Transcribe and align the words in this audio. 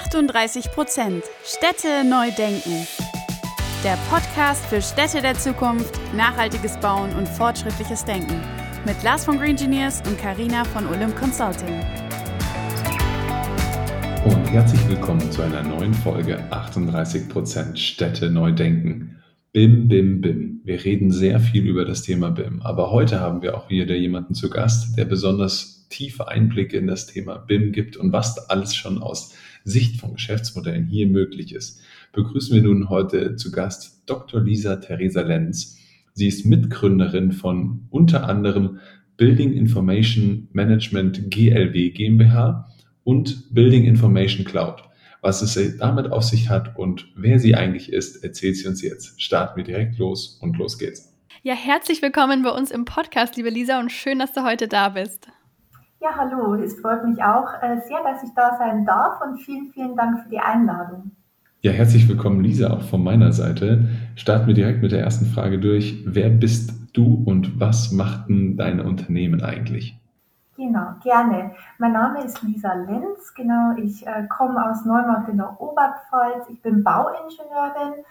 38 0.00 0.70
Prozent 0.70 1.24
Städte 1.44 2.04
neu 2.08 2.30
denken. 2.30 2.86
Der 3.82 3.98
Podcast 4.08 4.64
für 4.66 4.80
Städte 4.80 5.20
der 5.20 5.34
Zukunft, 5.34 5.98
nachhaltiges 6.14 6.78
Bauen 6.78 7.12
und 7.16 7.28
fortschrittliches 7.28 8.04
Denken. 8.04 8.40
Mit 8.86 9.02
Lars 9.02 9.24
von 9.24 9.38
Green 9.38 9.50
Engineers 9.50 10.00
und 10.06 10.16
Karina 10.16 10.62
von 10.64 10.86
Olymp 10.86 11.16
Consulting. 11.16 11.80
Und 14.24 14.44
herzlich 14.52 14.88
willkommen 14.88 15.32
zu 15.32 15.42
einer 15.42 15.64
neuen 15.64 15.94
Folge 15.94 16.44
38 16.52 17.28
Prozent 17.28 17.76
Städte 17.76 18.30
neu 18.30 18.52
denken. 18.52 19.16
BIM, 19.52 19.88
BIM, 19.88 20.20
BIM. 20.20 20.60
Wir 20.62 20.84
reden 20.84 21.10
sehr 21.10 21.40
viel 21.40 21.66
über 21.66 21.84
das 21.84 22.02
Thema 22.02 22.30
BIM, 22.30 22.62
aber 22.62 22.92
heute 22.92 23.18
haben 23.18 23.42
wir 23.42 23.56
auch 23.56 23.68
wieder 23.68 23.96
jemanden 23.96 24.34
zu 24.34 24.48
Gast, 24.48 24.96
der 24.96 25.06
besonders 25.06 25.88
tiefe 25.88 26.28
Einblicke 26.28 26.76
in 26.76 26.86
das 26.86 27.06
Thema 27.06 27.38
BIM 27.38 27.72
gibt 27.72 27.96
und 27.96 28.12
was 28.12 28.48
alles 28.48 28.76
schon 28.76 29.02
aus 29.02 29.34
Sicht 29.68 30.00
von 30.00 30.14
Geschäftsmodellen 30.14 30.86
hier 30.86 31.06
möglich 31.06 31.54
ist, 31.54 31.80
begrüßen 32.12 32.54
wir 32.54 32.62
nun 32.62 32.88
heute 32.88 33.36
zu 33.36 33.50
Gast 33.50 34.02
Dr. 34.06 34.40
Lisa 34.40 34.76
Theresa 34.76 35.22
Lenz. 35.22 35.78
Sie 36.14 36.26
ist 36.26 36.46
Mitgründerin 36.46 37.32
von 37.32 37.86
unter 37.90 38.28
anderem 38.28 38.78
Building 39.16 39.52
Information 39.52 40.48
Management 40.52 41.30
GLW 41.30 41.90
GmbH 41.90 42.68
und 43.04 43.54
Building 43.54 43.84
Information 43.84 44.44
Cloud. 44.44 44.82
Was 45.20 45.42
es 45.42 45.78
damit 45.78 46.12
auf 46.12 46.22
sich 46.22 46.48
hat 46.48 46.78
und 46.78 47.08
wer 47.16 47.38
sie 47.38 47.54
eigentlich 47.54 47.92
ist, 47.92 48.22
erzählt 48.22 48.56
sie 48.56 48.68
uns 48.68 48.82
jetzt. 48.82 49.20
Starten 49.20 49.56
wir 49.56 49.64
direkt 49.64 49.98
los 49.98 50.38
und 50.40 50.56
los 50.56 50.78
geht's. 50.78 51.12
Ja, 51.42 51.54
herzlich 51.54 52.02
willkommen 52.02 52.42
bei 52.42 52.50
uns 52.50 52.70
im 52.70 52.84
Podcast, 52.84 53.36
liebe 53.36 53.50
Lisa, 53.50 53.80
und 53.80 53.90
schön, 53.90 54.18
dass 54.18 54.32
du 54.32 54.44
heute 54.44 54.68
da 54.68 54.90
bist. 54.90 55.28
Ja, 56.00 56.10
hallo. 56.16 56.54
Es 56.54 56.78
freut 56.78 57.04
mich 57.04 57.20
auch 57.24 57.60
äh, 57.60 57.80
sehr, 57.88 57.98
dass 58.04 58.22
ich 58.22 58.32
da 58.34 58.56
sein 58.56 58.86
darf 58.86 59.20
und 59.20 59.38
vielen, 59.38 59.72
vielen 59.72 59.96
Dank 59.96 60.22
für 60.22 60.28
die 60.28 60.38
Einladung. 60.38 61.10
Ja, 61.60 61.72
herzlich 61.72 62.08
willkommen, 62.08 62.40
Lisa, 62.40 62.70
auch 62.70 62.82
von 62.82 63.02
meiner 63.02 63.32
Seite. 63.32 63.88
Starten 64.14 64.46
wir 64.46 64.54
direkt 64.54 64.80
mit 64.80 64.92
der 64.92 65.02
ersten 65.02 65.26
Frage 65.26 65.58
durch. 65.58 66.04
Wer 66.06 66.28
bist 66.28 66.72
du 66.92 67.20
und 67.26 67.58
was 67.58 67.90
macht 67.90 68.28
denn 68.28 68.56
deine 68.56 68.84
Unternehmen 68.84 69.42
eigentlich? 69.42 69.98
Genau, 70.56 70.94
gerne. 71.02 71.50
Mein 71.78 71.92
Name 71.94 72.22
ist 72.22 72.44
Lisa 72.44 72.74
Lenz. 72.74 73.34
Genau, 73.34 73.74
ich 73.76 74.06
äh, 74.06 74.28
komme 74.28 74.70
aus 74.70 74.84
Neumarkt 74.84 75.28
in 75.28 75.38
der 75.38 75.60
Oberpfalz. 75.60 76.48
Ich 76.48 76.62
bin 76.62 76.84
Bauingenieurin 76.84 78.04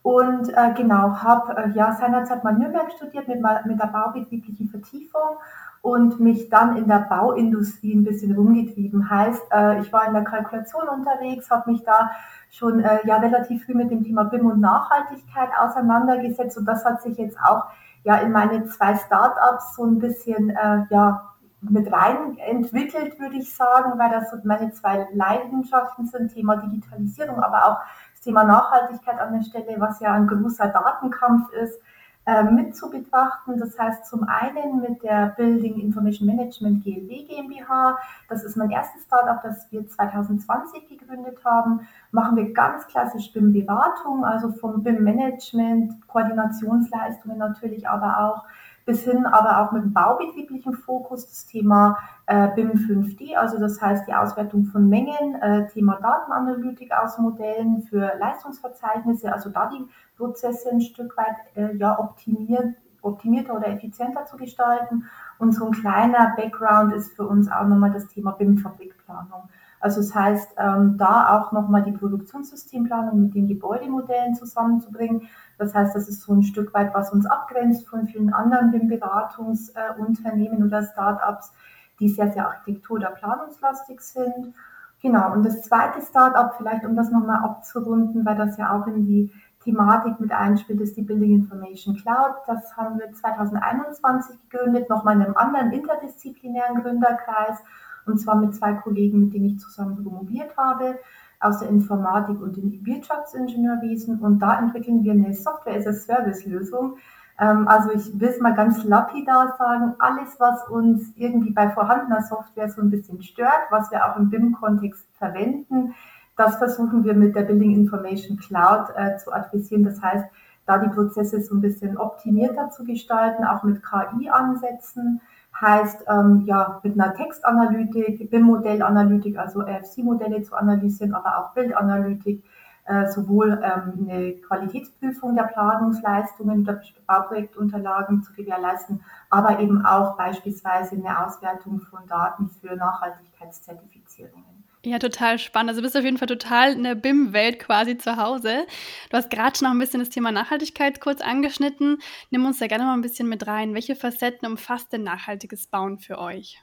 und 0.00 0.48
äh, 0.48 0.72
genau 0.74 1.14
habe 1.16 1.56
äh, 1.56 1.70
ja 1.70 1.94
seinerzeit 1.94 2.42
mal 2.42 2.52
Nürnberg 2.52 2.90
studiert 2.92 3.28
mit, 3.28 3.40
mit 3.66 3.80
der 3.80 3.86
baubetrieblichen 3.86 4.68
Vertiefung 4.68 5.38
und 5.84 6.18
mich 6.18 6.48
dann 6.48 6.78
in 6.78 6.88
der 6.88 7.00
Bauindustrie 7.10 7.94
ein 7.94 8.04
bisschen 8.04 8.34
rumgetrieben. 8.34 9.10
Heißt, 9.10 9.42
äh, 9.52 9.82
ich 9.82 9.92
war 9.92 10.06
in 10.06 10.14
der 10.14 10.24
Kalkulation 10.24 10.88
unterwegs, 10.88 11.50
habe 11.50 11.72
mich 11.72 11.84
da 11.84 12.10
schon 12.48 12.80
äh, 12.80 13.06
ja 13.06 13.18
relativ 13.18 13.66
früh 13.66 13.74
mit 13.74 13.90
dem 13.90 14.02
Thema 14.02 14.24
BIM 14.24 14.46
und 14.46 14.60
Nachhaltigkeit 14.60 15.50
auseinandergesetzt. 15.60 16.56
Und 16.56 16.64
das 16.64 16.86
hat 16.86 17.02
sich 17.02 17.18
jetzt 17.18 17.36
auch 17.38 17.64
ja 18.02 18.16
in 18.16 18.32
meine 18.32 18.64
zwei 18.64 18.96
Startups 18.96 19.76
so 19.76 19.84
ein 19.84 19.98
bisschen 19.98 20.48
äh, 20.56 20.86
ja 20.88 21.34
mit 21.60 21.92
rein 21.92 22.38
entwickelt, 22.38 23.20
würde 23.20 23.36
ich 23.36 23.54
sagen, 23.54 23.98
weil 23.98 24.10
das 24.10 24.30
so 24.30 24.38
meine 24.42 24.72
zwei 24.72 25.06
Leidenschaften 25.12 26.06
sind, 26.06 26.32
Thema 26.32 26.56
Digitalisierung, 26.56 27.40
aber 27.40 27.66
auch 27.66 27.78
das 28.12 28.22
Thema 28.22 28.44
Nachhaltigkeit 28.44 29.20
an 29.20 29.34
der 29.34 29.42
Stelle, 29.42 29.78
was 29.78 30.00
ja 30.00 30.14
ein 30.14 30.28
großer 30.28 30.68
Datenkampf 30.68 31.52
ist 31.52 31.78
äh, 32.26 32.42
mit 32.42 32.74
zu 32.74 32.90
betrachten. 32.90 33.58
Das 33.58 33.78
heißt 33.78 34.06
zum 34.06 34.24
einen 34.24 34.80
mit 34.80 35.02
der 35.02 35.34
Building 35.36 35.78
Information 35.78 36.26
Management 36.26 36.82
GLW 36.82 37.24
GmbH. 37.24 37.98
Das 38.28 38.44
ist 38.44 38.56
mein 38.56 38.70
erstes 38.70 39.02
Startup, 39.02 39.42
das 39.42 39.70
wir 39.70 39.86
2020 39.86 40.88
gegründet 40.88 41.44
haben. 41.44 41.86
Machen 42.12 42.36
wir 42.36 42.52
ganz 42.52 42.86
klassisch 42.86 43.32
BIM-Beratung, 43.32 44.24
also 44.24 44.52
vom 44.52 44.82
BIM-Management, 44.82 46.08
Koordinationsleistungen 46.08 47.36
natürlich, 47.36 47.88
aber 47.88 48.18
auch 48.18 48.44
bis 48.84 49.04
hin 49.04 49.26
aber 49.26 49.60
auch 49.60 49.72
mit 49.72 49.82
dem 49.82 49.92
baubetrieblichen 49.92 50.74
Fokus 50.74 51.26
das 51.26 51.46
Thema 51.46 51.98
äh, 52.26 52.48
BIM 52.54 52.72
5D, 52.72 53.34
also 53.34 53.58
das 53.58 53.80
heißt 53.80 54.06
die 54.06 54.14
Auswertung 54.14 54.64
von 54.64 54.88
Mengen, 54.88 55.34
äh, 55.40 55.66
Thema 55.68 55.98
Datenanalytik 56.00 56.92
aus 56.92 57.18
Modellen 57.18 57.82
für 57.82 58.12
Leistungsverzeichnisse, 58.18 59.32
also 59.32 59.50
da 59.50 59.70
die 59.70 59.84
Prozesse 60.16 60.70
ein 60.70 60.80
Stück 60.80 61.16
weit 61.16 61.36
äh, 61.56 61.76
ja, 61.76 61.98
optimiert, 61.98 62.76
optimierter 63.02 63.56
oder 63.56 63.68
effizienter 63.68 64.24
zu 64.24 64.36
gestalten. 64.36 65.04
Und 65.38 65.52
so 65.52 65.66
ein 65.66 65.72
kleiner 65.72 66.34
Background 66.36 66.92
ist 66.94 67.14
für 67.14 67.26
uns 67.26 67.50
auch 67.50 67.66
nochmal 67.66 67.90
das 67.90 68.06
Thema 68.08 68.32
BIM-Fabrikplanung. 68.32 69.48
Also 69.84 70.00
das 70.00 70.14
heißt, 70.14 70.54
ähm, 70.56 70.96
da 70.96 71.38
auch 71.38 71.52
nochmal 71.52 71.82
die 71.82 71.92
Produktionssystemplanung 71.92 73.20
mit 73.20 73.34
den 73.34 73.46
Gebäudemodellen 73.46 74.34
zusammenzubringen. 74.34 75.28
Das 75.58 75.74
heißt, 75.74 75.94
das 75.94 76.08
ist 76.08 76.22
so 76.22 76.32
ein 76.32 76.42
Stück 76.42 76.72
weit, 76.72 76.94
was 76.94 77.12
uns 77.12 77.26
abgrenzt 77.26 77.86
von 77.86 78.06
vielen 78.06 78.32
anderen 78.32 78.70
BIM-Beratungsunternehmen 78.70 80.62
äh, 80.62 80.64
oder 80.64 80.84
Startups, 80.84 81.52
die 82.00 82.08
sehr, 82.08 82.32
sehr 82.32 82.46
architektur- 82.46 82.96
oder 82.96 83.10
planungslastig 83.10 84.00
sind. 84.00 84.54
Genau, 85.02 85.34
und 85.34 85.44
das 85.44 85.60
zweite 85.60 86.00
Startup, 86.00 86.54
vielleicht 86.56 86.86
um 86.86 86.96
das 86.96 87.10
nochmal 87.10 87.44
abzurunden, 87.44 88.24
weil 88.24 88.36
das 88.36 88.56
ja 88.56 88.74
auch 88.74 88.86
in 88.86 89.04
die 89.04 89.30
Thematik 89.64 90.18
mit 90.18 90.32
einspielt, 90.32 90.80
ist 90.80 90.96
die 90.96 91.02
Building 91.02 91.34
Information 91.34 91.94
Cloud. 91.94 92.36
Das 92.46 92.74
haben 92.78 92.98
wir 92.98 93.12
2021 93.12 94.48
gegründet, 94.48 94.88
nochmal 94.88 95.16
in 95.16 95.24
einem 95.24 95.36
anderen 95.36 95.72
interdisziplinären 95.72 96.80
Gründerkreis 96.80 97.58
und 98.06 98.18
zwar 98.18 98.36
mit 98.36 98.54
zwei 98.54 98.74
Kollegen, 98.74 99.20
mit 99.20 99.34
denen 99.34 99.46
ich 99.46 99.58
zusammen 99.58 100.02
promoviert 100.02 100.56
habe, 100.56 100.98
aus 101.40 101.58
der 101.58 101.68
Informatik 101.68 102.40
und 102.40 102.56
dem 102.56 102.84
Wirtschaftsingenieurwesen. 102.84 104.20
Und 104.20 104.38
da 104.40 104.58
entwickeln 104.58 105.04
wir 105.04 105.12
eine 105.12 105.34
Software-as-a-Service-Lösung. 105.34 106.96
Ähm, 107.38 107.68
also 107.68 107.90
ich 107.92 108.18
will 108.18 108.28
es 108.28 108.40
mal 108.40 108.54
ganz 108.54 108.84
lapidar 108.84 109.56
sagen, 109.58 109.94
alles, 109.98 110.36
was 110.38 110.68
uns 110.68 111.12
irgendwie 111.16 111.50
bei 111.50 111.70
vorhandener 111.70 112.22
Software 112.22 112.70
so 112.70 112.80
ein 112.80 112.90
bisschen 112.90 113.22
stört, 113.22 113.70
was 113.70 113.90
wir 113.90 114.06
auch 114.06 114.16
im 114.16 114.30
BIM-Kontext 114.30 115.06
verwenden, 115.18 115.94
das 116.36 116.56
versuchen 116.56 117.04
wir 117.04 117.14
mit 117.14 117.36
der 117.36 117.42
Building 117.42 117.72
Information 117.72 118.38
Cloud 118.38 118.88
äh, 118.96 119.16
zu 119.18 119.32
adressieren. 119.32 119.84
Das 119.84 120.02
heißt, 120.02 120.26
da 120.66 120.78
die 120.78 120.88
Prozesse 120.88 121.40
so 121.42 121.54
ein 121.54 121.60
bisschen 121.60 121.96
optimierter 121.96 122.70
zu 122.70 122.84
gestalten, 122.84 123.44
auch 123.44 123.62
mit 123.62 123.82
KI-Ansätzen, 123.82 125.20
heißt 125.64 126.04
ähm, 126.08 126.44
ja 126.46 126.80
mit 126.82 127.00
einer 127.00 127.14
Textanalytik, 127.14 128.30
BIM-Modellanalytik, 128.30 129.38
also 129.38 129.60
RFC-Modelle 129.60 130.42
zu 130.42 130.54
analysieren, 130.54 131.14
aber 131.14 131.38
auch 131.38 131.54
Bildanalytik, 131.54 132.44
äh, 132.86 133.08
sowohl 133.08 133.60
ähm, 133.62 134.06
eine 134.08 134.34
Qualitätsprüfung 134.34 135.34
der 135.34 135.44
Planungsleistungen, 135.44 136.64
der 136.64 136.82
Bauprojektunterlagen 137.06 138.22
zu 138.22 138.34
gewährleisten, 138.34 139.02
aber 139.30 139.58
eben 139.60 139.84
auch 139.86 140.16
beispielsweise 140.16 140.96
eine 140.96 141.26
Auswertung 141.26 141.80
von 141.80 142.06
Daten 142.06 142.50
für 142.50 142.76
Nachhaltigkeitszertifizierungen. 142.76 144.53
Ja, 144.86 144.98
total 144.98 145.38
spannend. 145.38 145.70
Also 145.70 145.80
du 145.80 145.86
bist 145.86 145.96
auf 145.96 146.04
jeden 146.04 146.18
Fall 146.18 146.28
total 146.28 146.74
in 146.74 146.82
der 146.82 146.94
BIM-Welt 146.94 147.58
quasi 147.58 147.96
zu 147.96 148.18
Hause. 148.18 148.66
Du 149.08 149.16
hast 149.16 149.30
gerade 149.30 149.56
schon 149.56 149.66
noch 149.66 149.74
ein 149.74 149.78
bisschen 149.78 150.00
das 150.00 150.10
Thema 150.10 150.30
Nachhaltigkeit 150.30 151.00
kurz 151.00 151.22
angeschnitten. 151.22 152.02
Nimm 152.30 152.44
uns 152.44 152.58
da 152.58 152.66
gerne 152.66 152.84
mal 152.84 152.92
ein 152.92 153.00
bisschen 153.00 153.26
mit 153.26 153.46
rein. 153.46 153.72
Welche 153.72 153.96
Facetten 153.96 154.46
umfasst 154.46 154.92
denn 154.92 155.02
nachhaltiges 155.02 155.68
Bauen 155.68 155.98
für 155.98 156.18
euch? 156.18 156.62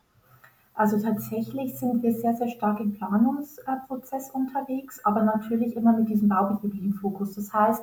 Also 0.76 1.02
tatsächlich 1.02 1.76
sind 1.78 2.04
wir 2.04 2.14
sehr, 2.14 2.36
sehr 2.36 2.50
stark 2.50 2.80
im 2.80 2.94
Planungsprozess 2.94 4.30
unterwegs, 4.30 5.04
aber 5.04 5.24
natürlich 5.24 5.76
immer 5.76 5.94
mit 5.94 6.08
diesem 6.08 6.30
baubetrieblichen 6.30 6.94
Fokus. 6.94 7.34
Das 7.34 7.52
heißt, 7.52 7.82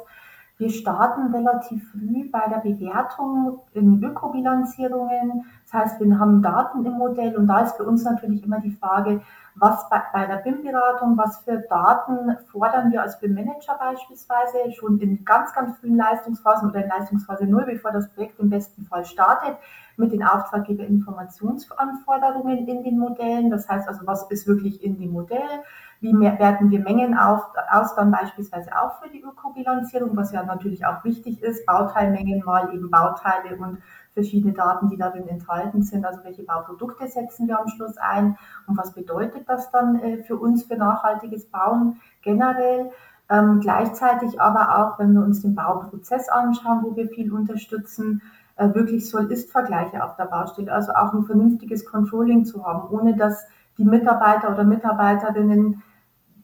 wir 0.59 0.69
starten 0.71 1.33
relativ 1.33 1.89
früh 1.93 2.29
bei 2.31 2.49
der 2.49 2.59
Bewertung 2.59 3.61
in 3.75 4.03
Ökobilanzierungen. 4.03 5.45
Das 5.65 5.73
heißt, 5.73 6.01
wir 6.01 6.19
haben 6.19 6.43
Daten 6.43 6.85
im 6.85 6.95
Modell 6.95 7.37
und 7.37 7.47
da 7.47 7.61
ist 7.61 7.77
für 7.77 7.85
uns 7.85 8.03
natürlich 8.03 8.43
immer 8.43 8.61
die 8.61 8.73
Frage, 8.73 9.21
was 9.55 9.89
bei, 9.89 10.03
bei 10.13 10.27
der 10.27 10.39
BIM-Beratung, 10.39 11.17
was 11.17 11.39
für 11.39 11.59
Daten 11.59 12.37
fordern 12.51 12.91
wir 12.91 13.03
als 13.03 13.21
BIM-Manager 13.21 13.77
beispielsweise 13.79 14.73
schon 14.73 14.99
in 14.99 15.25
ganz, 15.25 15.53
ganz 15.53 15.79
frühen 15.79 15.97
Leistungsphasen 15.97 16.71
oder 16.71 16.83
in 16.83 16.89
Leistungsphase 16.89 17.47
0, 17.47 17.65
bevor 17.65 17.93
das 17.93 18.11
Projekt 18.11 18.41
im 18.41 18.51
besten 18.51 18.85
Fall 18.87 19.05
startet, 19.05 19.57
mit 19.97 20.11
den 20.13 20.25
Auftraggeber-Informationsanforderungen 20.25 22.67
in 22.67 22.83
den 22.83 22.99
Modellen. 22.99 23.51
Das 23.51 23.69
heißt 23.69 23.87
also, 23.89 24.05
was 24.07 24.29
ist 24.31 24.49
wirklich 24.49 24.83
in 24.83 24.99
dem 24.99 25.13
Modell? 25.13 25.63
Wie 26.01 26.13
werten 26.19 26.71
wir 26.71 26.79
Mengen 26.81 27.19
auf, 27.19 27.43
aus, 27.71 27.97
dann 27.97 28.13
beispielsweise 28.13 28.71
auch 28.81 29.03
für 29.03 29.09
die 29.11 29.21
Ökobilanzierung, 29.21 30.17
was 30.17 30.33
ja 30.33 30.45
natürlich 30.45 30.87
auch 30.87 31.03
wichtig 31.03 31.43
ist, 31.43 31.67
Bauteilmengen 31.67 32.45
mal 32.45 32.73
eben 32.73 32.89
Bauteile 32.89 33.57
und 33.57 33.79
verschiedene 34.13 34.53
Daten, 34.53 34.89
die 34.89 34.97
darin 34.97 35.29
enthalten 35.29 35.83
sind. 35.83 36.05
Also 36.05 36.21
welche 36.23 36.45
Bauprodukte 36.45 37.09
setzen 37.09 37.49
wir 37.49 37.59
am 37.59 37.69
Schluss 37.69 37.97
ein 37.99 38.37
und 38.67 38.77
was 38.77 38.93
bedeutet 38.93 39.49
das 39.49 39.71
dann 39.71 39.99
äh, 40.01 40.23
für 40.23 40.37
uns 40.37 40.65
für 40.65 40.77
nachhaltiges 40.77 41.47
Bauen 41.47 42.01
generell? 42.23 42.91
Ähm, 43.31 43.61
gleichzeitig 43.61 44.41
aber 44.41 44.79
auch, 44.79 44.99
wenn 44.99 45.13
wir 45.13 45.23
uns 45.23 45.43
den 45.43 45.55
Bauprozess 45.55 46.29
anschauen, 46.29 46.83
wo 46.83 46.97
wir 46.97 47.09
viel 47.09 47.33
unterstützen, 47.33 48.23
äh, 48.57 48.75
wirklich 48.75 49.09
Soll-Ist-Vergleiche 49.09 50.03
auf 50.03 50.17
der 50.17 50.25
Baustelle, 50.25 50.73
also 50.73 50.93
auch 50.93 51.13
ein 51.13 51.25
vernünftiges 51.25 51.85
Controlling 51.85 52.45
zu 52.45 52.67
haben, 52.67 52.89
ohne 52.91 53.17
dass 53.17 53.47
die 53.77 53.85
Mitarbeiter 53.85 54.51
oder 54.51 54.65
Mitarbeiterinnen 54.65 55.83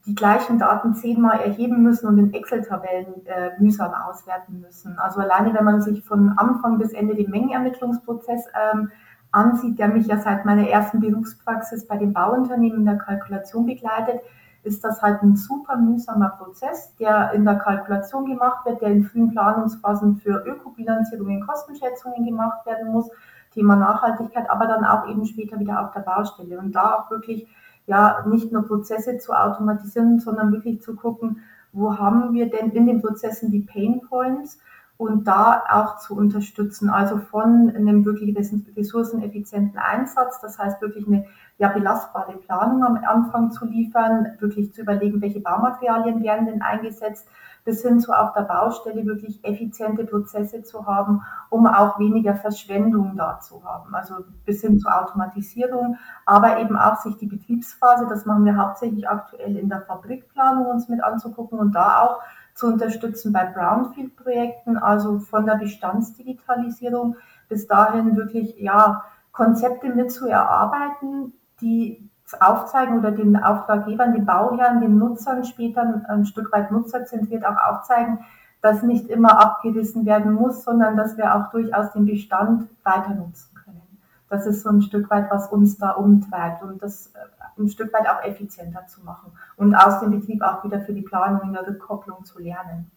die 0.06 0.14
gleichen 0.14 0.58
Daten 0.58 0.94
zehnmal 0.94 1.40
erheben 1.40 1.82
müssen 1.82 2.06
und 2.06 2.18
in 2.18 2.34
Excel-Tabellen 2.34 3.26
äh, 3.26 3.50
mühsam 3.58 3.92
auswerten 3.94 4.60
müssen. 4.60 4.98
Also 4.98 5.20
alleine, 5.20 5.54
wenn 5.54 5.64
man 5.64 5.80
sich 5.80 6.04
von 6.04 6.34
Anfang 6.36 6.78
bis 6.78 6.92
Ende 6.92 7.14
den 7.14 7.30
Mengenermittlungsprozess 7.30 8.44
ähm, 8.54 8.90
ansieht, 9.32 9.78
der 9.78 9.88
mich 9.88 10.06
ja 10.06 10.18
seit 10.18 10.44
meiner 10.44 10.68
ersten 10.68 11.00
Berufspraxis 11.00 11.86
bei 11.86 11.96
den 11.96 12.12
Bauunternehmen 12.12 12.80
in 12.80 12.84
der 12.84 12.98
Kalkulation 12.98 13.64
begleitet, 13.66 14.20
ist 14.62 14.84
das 14.84 15.02
halt 15.02 15.22
ein 15.22 15.36
super 15.36 15.76
mühsamer 15.76 16.30
Prozess, 16.30 16.94
der 16.96 17.32
in 17.32 17.44
der 17.44 17.56
Kalkulation 17.56 18.26
gemacht 18.26 18.64
wird, 18.64 18.80
der 18.80 18.90
in 18.90 19.04
frühen 19.04 19.30
Planungsphasen 19.30 20.16
für 20.16 20.44
Ökobilanzierungen, 20.46 21.46
Kostenschätzungen 21.46 22.24
gemacht 22.24 22.64
werden 22.66 22.92
muss, 22.92 23.10
Thema 23.52 23.76
Nachhaltigkeit, 23.76 24.48
aber 24.50 24.66
dann 24.66 24.84
auch 24.84 25.08
eben 25.08 25.24
später 25.26 25.58
wieder 25.60 25.80
auf 25.80 25.92
der 25.92 26.00
Baustelle 26.00 26.58
und 26.58 26.72
da 26.72 26.94
auch 26.94 27.10
wirklich 27.10 27.46
ja 27.86 28.24
nicht 28.26 28.52
nur 28.52 28.66
Prozesse 28.66 29.18
zu 29.18 29.32
automatisieren, 29.32 30.20
sondern 30.20 30.52
wirklich 30.52 30.82
zu 30.82 30.94
gucken, 30.94 31.42
wo 31.72 31.98
haben 31.98 32.32
wir 32.32 32.50
denn 32.50 32.70
in 32.70 32.86
den 32.86 33.02
Prozessen 33.02 33.50
die 33.50 33.60
Pain 33.60 34.00
Points 34.08 34.58
und 34.96 35.26
da 35.26 35.64
auch 35.70 35.98
zu 35.98 36.16
unterstützen, 36.16 36.88
also 36.88 37.18
von 37.18 37.72
einem 37.74 38.04
wirklich 38.04 38.36
ressourceneffizienten 38.76 39.78
Einsatz, 39.78 40.40
das 40.40 40.58
heißt 40.58 40.80
wirklich 40.80 41.06
eine 41.06 41.26
ja, 41.58 41.68
belastbare 41.68 42.36
Planung 42.38 42.84
am 42.84 42.96
Anfang 43.04 43.50
zu 43.50 43.66
liefern, 43.66 44.36
wirklich 44.38 44.72
zu 44.72 44.82
überlegen, 44.82 45.20
welche 45.20 45.40
Baumaterialien 45.40 46.22
werden 46.22 46.46
denn 46.46 46.62
eingesetzt, 46.62 47.28
bis 47.64 47.82
hin 47.82 47.98
zu 47.98 48.12
auf 48.12 48.32
der 48.34 48.42
Baustelle 48.42 49.06
wirklich 49.06 49.42
effiziente 49.44 50.04
Prozesse 50.04 50.62
zu 50.62 50.86
haben, 50.86 51.22
um 51.48 51.66
auch 51.66 51.98
weniger 51.98 52.34
Verschwendung 52.34 53.16
da 53.16 53.40
zu 53.40 53.64
haben. 53.64 53.94
Also 53.94 54.16
bis 54.44 54.60
hin 54.60 54.78
zur 54.78 54.94
Automatisierung, 54.94 55.96
aber 56.26 56.58
eben 56.58 56.76
auch 56.76 56.96
sich 56.96 57.16
die 57.16 57.26
Betriebsphase, 57.26 58.06
das 58.08 58.26
machen 58.26 58.44
wir 58.44 58.56
hauptsächlich 58.56 59.08
aktuell 59.08 59.56
in 59.56 59.68
der 59.68 59.82
Fabrikplanung 59.82 60.66
uns 60.66 60.88
mit 60.88 61.02
anzugucken 61.02 61.58
und 61.58 61.72
da 61.72 62.02
auch 62.02 62.20
zu 62.54 62.66
unterstützen 62.66 63.32
bei 63.32 63.46
Brownfield-Projekten, 63.46 64.76
also 64.76 65.18
von 65.18 65.46
der 65.46 65.56
Bestandsdigitalisierung 65.56 67.16
bis 67.48 67.66
dahin 67.66 68.16
wirklich 68.16 68.56
ja 68.58 69.04
Konzepte 69.32 69.88
mit 69.88 70.12
zu 70.12 70.28
erarbeiten, 70.28 71.32
die 71.60 72.08
aufzeigen 72.40 72.98
oder 72.98 73.10
den 73.10 73.36
Auftraggebern, 73.36 74.14
den 74.14 74.24
Bauherren, 74.24 74.80
den 74.80 74.98
Nutzern 74.98 75.44
später 75.44 76.02
ein 76.08 76.24
Stück 76.24 76.50
weit 76.52 76.70
nutzerzentriert 76.70 77.44
auch 77.44 77.56
aufzeigen, 77.56 78.20
dass 78.62 78.82
nicht 78.82 79.08
immer 79.08 79.38
abgerissen 79.38 80.06
werden 80.06 80.32
muss, 80.32 80.64
sondern 80.64 80.96
dass 80.96 81.18
wir 81.18 81.34
auch 81.34 81.50
durchaus 81.50 81.92
den 81.92 82.06
Bestand 82.06 82.66
weiter 82.82 83.14
nutzen 83.14 83.54
können. 83.54 83.82
Das 84.30 84.46
ist 84.46 84.62
so 84.62 84.70
ein 84.70 84.80
Stück 84.80 85.10
weit, 85.10 85.30
was 85.30 85.48
uns 85.52 85.76
da 85.76 85.90
umtreibt 85.90 86.62
und 86.62 86.82
das 86.82 87.08
äh, 87.08 87.18
ein 87.60 87.68
Stück 87.68 87.92
weit 87.92 88.08
auch 88.08 88.24
effizienter 88.24 88.86
zu 88.86 89.02
machen 89.04 89.32
und 89.56 89.74
aus 89.74 90.00
dem 90.00 90.10
Betrieb 90.10 90.42
auch 90.42 90.64
wieder 90.64 90.80
für 90.80 90.92
die 90.92 91.02
Planung 91.02 91.42
in 91.42 91.52
der 91.52 91.66
Rückkopplung 91.66 92.24
zu 92.24 92.40
lernen. 92.40 92.90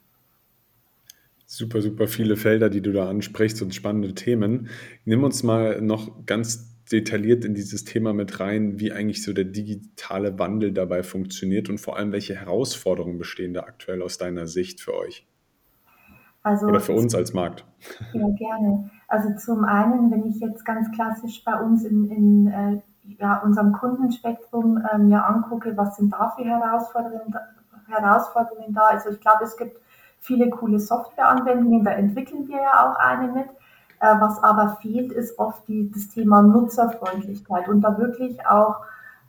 Super, 1.45 1.81
super 1.81 2.07
viele 2.07 2.35
Felder, 2.35 2.69
die 2.69 2.81
du 2.81 2.91
da 2.91 3.09
ansprichst 3.09 3.61
und 3.61 3.73
spannende 3.73 4.13
Themen. 4.13 4.69
Nimm 5.05 5.23
uns 5.23 5.43
mal 5.43 5.81
noch 5.81 6.25
ganz 6.25 6.76
detailliert 6.91 7.45
in 7.45 7.53
dieses 7.53 7.83
Thema 7.83 8.13
mit 8.13 8.39
rein, 8.39 8.79
wie 8.79 8.91
eigentlich 8.91 9.23
so 9.23 9.33
der 9.33 9.45
digitale 9.45 10.39
Wandel 10.39 10.71
dabei 10.71 11.03
funktioniert 11.03 11.69
und 11.69 11.79
vor 11.79 11.97
allem, 11.97 12.11
welche 12.11 12.35
Herausforderungen 12.35 13.17
bestehen 13.17 13.53
da 13.53 13.61
aktuell 13.61 14.01
aus 14.01 14.17
deiner 14.17 14.47
Sicht 14.47 14.81
für 14.81 14.95
euch? 14.95 15.27
Also, 16.43 16.67
Oder 16.67 16.79
für 16.79 16.93
uns 16.93 17.13
als 17.13 17.33
Markt? 17.33 17.65
Ja, 18.13 18.29
gerne. 18.29 18.89
Also 19.09 19.35
zum 19.35 19.65
einen, 19.65 20.11
wenn 20.11 20.25
ich 20.27 20.39
jetzt 20.39 20.63
ganz 20.63 20.89
klassisch 20.91 21.43
bei 21.43 21.59
uns 21.61 21.83
in, 21.83 22.09
in 22.09 22.47
äh, 22.47 22.81
ja, 23.19 23.37
unserem 23.39 23.73
Kundenspektrum 23.73 24.77
äh, 24.77 24.97
mir 24.97 25.25
angucke, 25.25 25.75
was 25.75 25.97
sind 25.97 26.13
da 26.13 26.33
für 26.37 26.45
Herausforderungen, 26.45 27.35
Herausforderungen 27.87 28.73
da? 28.73 28.87
Also 28.91 29.09
ich 29.09 29.19
glaube, 29.19 29.43
es 29.43 29.57
gibt 29.57 29.77
viele 30.19 30.49
coole 30.49 30.79
Softwareanwendungen, 30.79 31.83
da 31.83 31.91
entwickeln 31.91 32.47
wir 32.47 32.57
ja 32.57 32.89
auch 32.89 32.95
eine 32.97 33.31
mit. 33.31 33.47
Äh, 33.99 34.15
was 34.19 34.41
aber 34.43 34.77
fehlt, 34.81 35.11
ist 35.11 35.39
oft 35.39 35.67
die, 35.67 35.91
das 35.91 36.09
Thema 36.09 36.41
Nutzerfreundlichkeit 36.41 37.67
und 37.67 37.81
da 37.81 37.97
wirklich 37.97 38.45
auch 38.45 38.77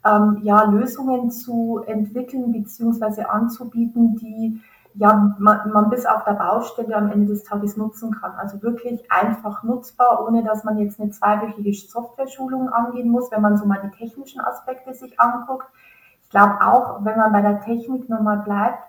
ähm, 0.05 0.41
ja, 0.43 0.65
Lösungen 0.65 1.31
zu 1.31 1.83
entwickeln 1.87 2.53
bzw. 2.53 3.23
anzubieten, 3.25 4.17
die 4.17 4.61
ja, 4.95 5.37
man, 5.39 5.71
man 5.73 5.91
bis 5.91 6.07
auf 6.07 6.25
der 6.25 6.33
Baustelle 6.33 6.97
am 6.97 7.11
Ende 7.11 7.33
des 7.33 7.45
Tages 7.45 7.77
nutzen 7.77 8.11
kann. 8.21 8.33
Also 8.33 8.61
wirklich 8.63 9.11
einfach 9.11 9.63
nutzbar, 9.63 10.27
ohne 10.27 10.43
dass 10.43 10.65
man 10.65 10.79
jetzt 10.79 11.01
eine 11.01 11.11
zweiwöchige 11.11 11.73
Software-Schulung 11.73 12.69
angehen 12.69 13.09
muss, 13.09 13.31
wenn 13.31 13.43
man 13.43 13.57
so 13.57 13.65
mal 13.65 13.81
die 13.83 13.97
technischen 13.97 14.41
Aspekte 14.41 14.93
sich 14.95 15.19
anguckt. 15.21 15.67
Ich 16.25 16.31
glaube 16.31 16.57
auch, 16.61 17.05
wenn 17.05 17.17
man 17.17 17.33
bei 17.33 17.43
der 17.43 17.61
Technik 17.61 18.09
nochmal 18.09 18.39
bleibt, 18.39 18.83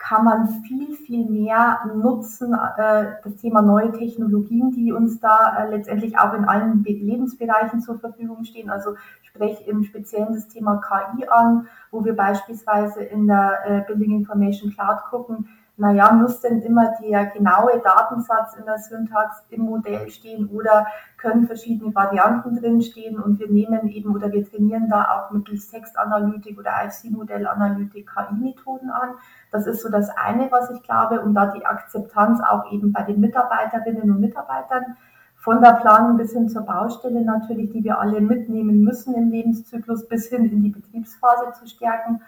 kann 0.00 0.24
man 0.24 0.48
viel, 0.62 0.96
viel 0.96 1.26
mehr 1.26 1.80
nutzen, 1.94 2.54
äh, 2.54 3.04
das 3.22 3.36
Thema 3.36 3.60
neue 3.60 3.92
Technologien, 3.92 4.72
die 4.72 4.92
uns 4.92 5.20
da 5.20 5.58
äh, 5.58 5.70
letztendlich 5.70 6.18
auch 6.18 6.32
in 6.32 6.46
allen 6.46 6.82
Lebensbereichen 6.82 7.82
zur 7.82 8.00
Verfügung 8.00 8.44
stehen. 8.44 8.70
Also 8.70 8.96
spreche 9.22 9.62
im 9.70 9.84
Speziellen 9.84 10.34
das 10.34 10.48
Thema 10.48 10.80
KI 10.80 11.28
an, 11.28 11.68
wo 11.90 12.02
wir 12.02 12.16
beispielsweise 12.16 13.04
in 13.04 13.26
der 13.26 13.58
äh, 13.66 13.80
Building 13.86 14.12
Information 14.12 14.72
Cloud 14.72 15.04
gucken, 15.10 15.48
naja, 15.80 16.12
muss 16.12 16.42
denn 16.42 16.60
immer 16.60 16.92
der 17.00 17.24
genaue 17.26 17.80
Datensatz 17.82 18.54
in 18.54 18.66
der 18.66 18.78
Syntax 18.78 19.42
im 19.48 19.62
Modell 19.62 20.10
stehen 20.10 20.46
oder 20.48 20.86
können 21.16 21.46
verschiedene 21.46 21.94
Varianten 21.94 22.60
drinstehen 22.60 23.18
und 23.18 23.38
wir 23.38 23.48
nehmen 23.48 23.88
eben 23.88 24.14
oder 24.14 24.30
wir 24.30 24.46
trainieren 24.46 24.90
da 24.90 25.04
auch 25.04 25.30
mittels 25.30 25.70
Textanalytik 25.70 26.58
oder 26.58 26.72
IFC-Modellanalytik 26.84 28.06
KI-Methoden 28.06 28.90
an. 28.90 29.14
Das 29.50 29.66
ist 29.66 29.82
so 29.82 29.90
das 29.90 30.10
eine, 30.10 30.50
was 30.50 30.70
ich 30.70 30.82
glaube, 30.82 31.20
um 31.20 31.34
da 31.34 31.46
die 31.46 31.64
Akzeptanz 31.64 32.40
auch 32.40 32.70
eben 32.70 32.92
bei 32.92 33.02
den 33.02 33.20
Mitarbeiterinnen 33.20 34.10
und 34.10 34.20
Mitarbeitern 34.20 34.96
von 35.36 35.62
der 35.62 35.72
Planung 35.72 36.16
bis 36.16 36.32
hin 36.32 36.48
zur 36.48 36.62
Baustelle 36.62 37.22
natürlich, 37.24 37.70
die 37.70 37.82
wir 37.82 37.98
alle 37.98 38.20
mitnehmen 38.20 38.84
müssen 38.84 39.14
im 39.14 39.30
Lebenszyklus 39.30 40.06
bis 40.06 40.28
hin 40.28 40.44
in 40.44 40.62
die 40.62 40.68
Betriebsphase 40.68 41.52
zu 41.58 41.66
stärken 41.66 42.20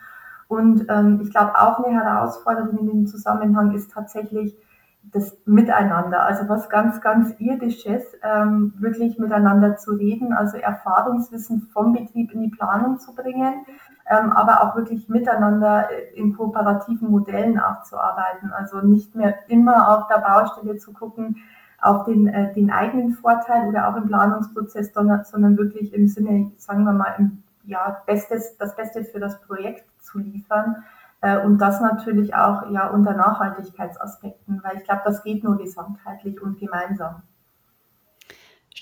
und 0.52 0.84
ähm, 0.90 1.20
ich 1.22 1.30
glaube, 1.30 1.58
auch 1.58 1.82
eine 1.82 1.98
Herausforderung 1.98 2.76
in 2.80 2.86
dem 2.86 3.06
Zusammenhang 3.06 3.72
ist 3.72 3.90
tatsächlich 3.90 4.54
das 5.02 5.34
Miteinander. 5.46 6.26
Also 6.26 6.46
was 6.46 6.68
ganz, 6.68 7.00
ganz 7.00 7.34
irdisches, 7.38 8.02
ähm, 8.22 8.74
wirklich 8.76 9.18
miteinander 9.18 9.78
zu 9.78 9.92
reden, 9.92 10.34
also 10.34 10.58
Erfahrungswissen 10.58 11.70
vom 11.72 11.94
Betrieb 11.94 12.34
in 12.34 12.42
die 12.42 12.50
Planung 12.50 12.98
zu 12.98 13.14
bringen, 13.14 13.64
aber 14.04 14.62
auch 14.62 14.76
wirklich 14.76 15.08
miteinander 15.08 15.88
in 16.14 16.36
kooperativen 16.36 17.10
Modellen 17.10 17.58
aufzuarbeiten. 17.58 18.52
Also 18.52 18.80
nicht 18.80 19.14
mehr 19.14 19.34
immer 19.48 19.96
auf 19.96 20.08
der 20.08 20.18
Baustelle 20.18 20.76
zu 20.76 20.92
gucken, 20.92 21.36
auf 21.80 22.04
den, 22.04 22.28
äh, 22.28 22.52
den 22.54 22.70
eigenen 22.70 23.12
Vorteil 23.12 23.68
oder 23.68 23.88
auch 23.88 23.96
im 23.96 24.06
Planungsprozess, 24.06 24.92
sondern, 24.92 25.24
sondern 25.24 25.58
wirklich 25.58 25.92
im 25.92 26.06
Sinne, 26.06 26.52
sagen 26.56 26.84
wir 26.84 26.92
mal, 26.92 27.14
im, 27.18 27.42
ja, 27.64 28.02
Bestes, 28.06 28.56
das 28.56 28.76
Beste 28.76 29.04
für 29.04 29.20
das 29.20 29.40
Projekt 29.42 29.84
zu 30.00 30.18
liefern. 30.18 30.84
Äh, 31.20 31.38
und 31.44 31.58
das 31.58 31.80
natürlich 31.80 32.34
auch 32.34 32.70
ja 32.70 32.88
unter 32.88 33.14
Nachhaltigkeitsaspekten, 33.14 34.60
weil 34.62 34.78
ich 34.78 34.84
glaube, 34.84 35.02
das 35.04 35.22
geht 35.22 35.42
nur 35.44 35.58
gesamtheitlich 35.58 36.40
und 36.40 36.58
gemeinsam. 36.58 37.22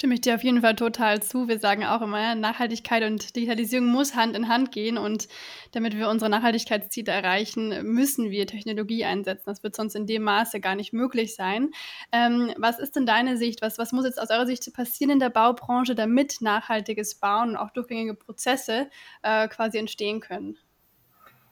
Stimme 0.00 0.14
ich 0.14 0.22
dir 0.22 0.34
auf 0.34 0.42
jeden 0.42 0.62
Fall 0.62 0.76
total 0.76 1.22
zu. 1.22 1.46
Wir 1.46 1.58
sagen 1.58 1.84
auch 1.84 2.00
immer, 2.00 2.34
Nachhaltigkeit 2.34 3.04
und 3.04 3.36
Digitalisierung 3.36 3.88
muss 3.88 4.14
Hand 4.14 4.34
in 4.34 4.48
Hand 4.48 4.72
gehen. 4.72 4.96
Und 4.96 5.28
damit 5.72 5.94
wir 5.94 6.08
unsere 6.08 6.30
Nachhaltigkeitsziele 6.30 7.12
erreichen, 7.12 7.82
müssen 7.82 8.30
wir 8.30 8.46
Technologie 8.46 9.04
einsetzen. 9.04 9.42
Das 9.44 9.62
wird 9.62 9.76
sonst 9.76 9.94
in 9.94 10.06
dem 10.06 10.22
Maße 10.22 10.58
gar 10.58 10.74
nicht 10.74 10.94
möglich 10.94 11.34
sein. 11.34 11.72
Ähm, 12.12 12.50
was 12.56 12.78
ist 12.78 12.96
denn 12.96 13.04
deine 13.04 13.36
Sicht? 13.36 13.60
Was, 13.60 13.76
was 13.76 13.92
muss 13.92 14.06
jetzt 14.06 14.18
aus 14.18 14.30
eurer 14.30 14.46
Sicht 14.46 14.72
passieren 14.72 15.10
in 15.10 15.18
der 15.18 15.28
Baubranche, 15.28 15.94
damit 15.94 16.40
nachhaltiges 16.40 17.16
Bauen 17.16 17.50
und 17.50 17.56
auch 17.58 17.70
durchgängige 17.70 18.14
Prozesse 18.14 18.88
äh, 19.22 19.48
quasi 19.48 19.76
entstehen 19.76 20.20
können? 20.20 20.56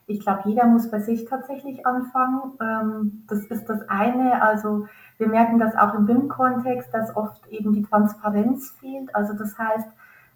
Ich 0.09 0.21
glaube, 0.21 0.41
jeder 0.45 0.65
muss 0.65 0.89
bei 0.89 0.99
sich 0.99 1.25
tatsächlich 1.25 1.85
anfangen. 1.85 2.53
Ähm, 2.59 3.23
das 3.27 3.45
ist 3.45 3.69
das 3.69 3.87
eine. 3.89 4.41
Also 4.41 4.87
wir 5.19 5.27
merken 5.27 5.59
das 5.59 5.75
auch 5.77 5.93
im 5.93 6.07
BIM-Kontext, 6.07 6.91
dass 6.91 7.15
oft 7.15 7.47
eben 7.49 7.73
die 7.73 7.83
Transparenz 7.83 8.71
fehlt. 8.79 9.13
Also 9.13 9.33
das 9.33 9.57
heißt, 9.57 9.87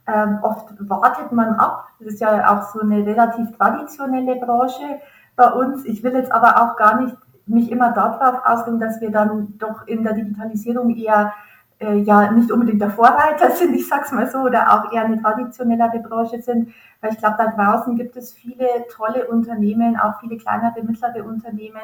ähm, 0.06 0.40
oft 0.44 0.68
wartet 0.78 1.32
man 1.32 1.56
ab. 1.56 1.88
Das 1.98 2.14
ist 2.14 2.22
ja 2.22 2.54
auch 2.54 2.72
so 2.72 2.82
eine 2.82 3.04
relativ 3.04 3.58
traditionelle 3.58 4.36
Branche 4.36 5.00
bei 5.36 5.52
uns. 5.52 5.86
Ich 5.86 6.04
will 6.04 6.14
jetzt 6.14 6.32
aber 6.32 6.62
auch 6.62 6.78
gar 6.78 7.02
nicht 7.02 7.18
mich 7.48 7.72
immer 7.72 7.94
darauf 7.94 8.46
ausgehen, 8.46 8.80
dass 8.80 9.02
wir 9.02 9.10
dann 9.10 9.58
doch 9.58 9.88
in 9.88 10.04
der 10.04 10.14
Digitalisierung 10.14 10.96
eher 10.96 11.34
äh, 11.80 11.98
ja 11.98 12.32
nicht 12.32 12.52
unbedingt 12.52 12.82
der 12.82 12.92
Vorreiter 12.92 13.52
sind, 13.52 13.74
ich 13.76 13.88
sag's 13.88 14.12
mal 14.12 14.30
so, 14.30 14.40
oder 14.40 14.72
auch 14.72 14.94
eher 14.94 15.06
eine 15.06 15.22
traditionellere 15.22 16.00
Branche 16.00 16.42
sind, 16.42 16.70
weil 17.04 17.12
ich 17.12 17.18
glaube, 17.18 17.36
da 17.38 17.48
draußen 17.48 17.98
gibt 17.98 18.16
es 18.16 18.34
viele 18.34 18.68
tolle 18.90 19.28
Unternehmen, 19.28 20.00
auch 20.00 20.22
viele 20.22 20.38
kleinere, 20.38 20.82
mittlere 20.84 21.26
Unternehmen, 21.26 21.82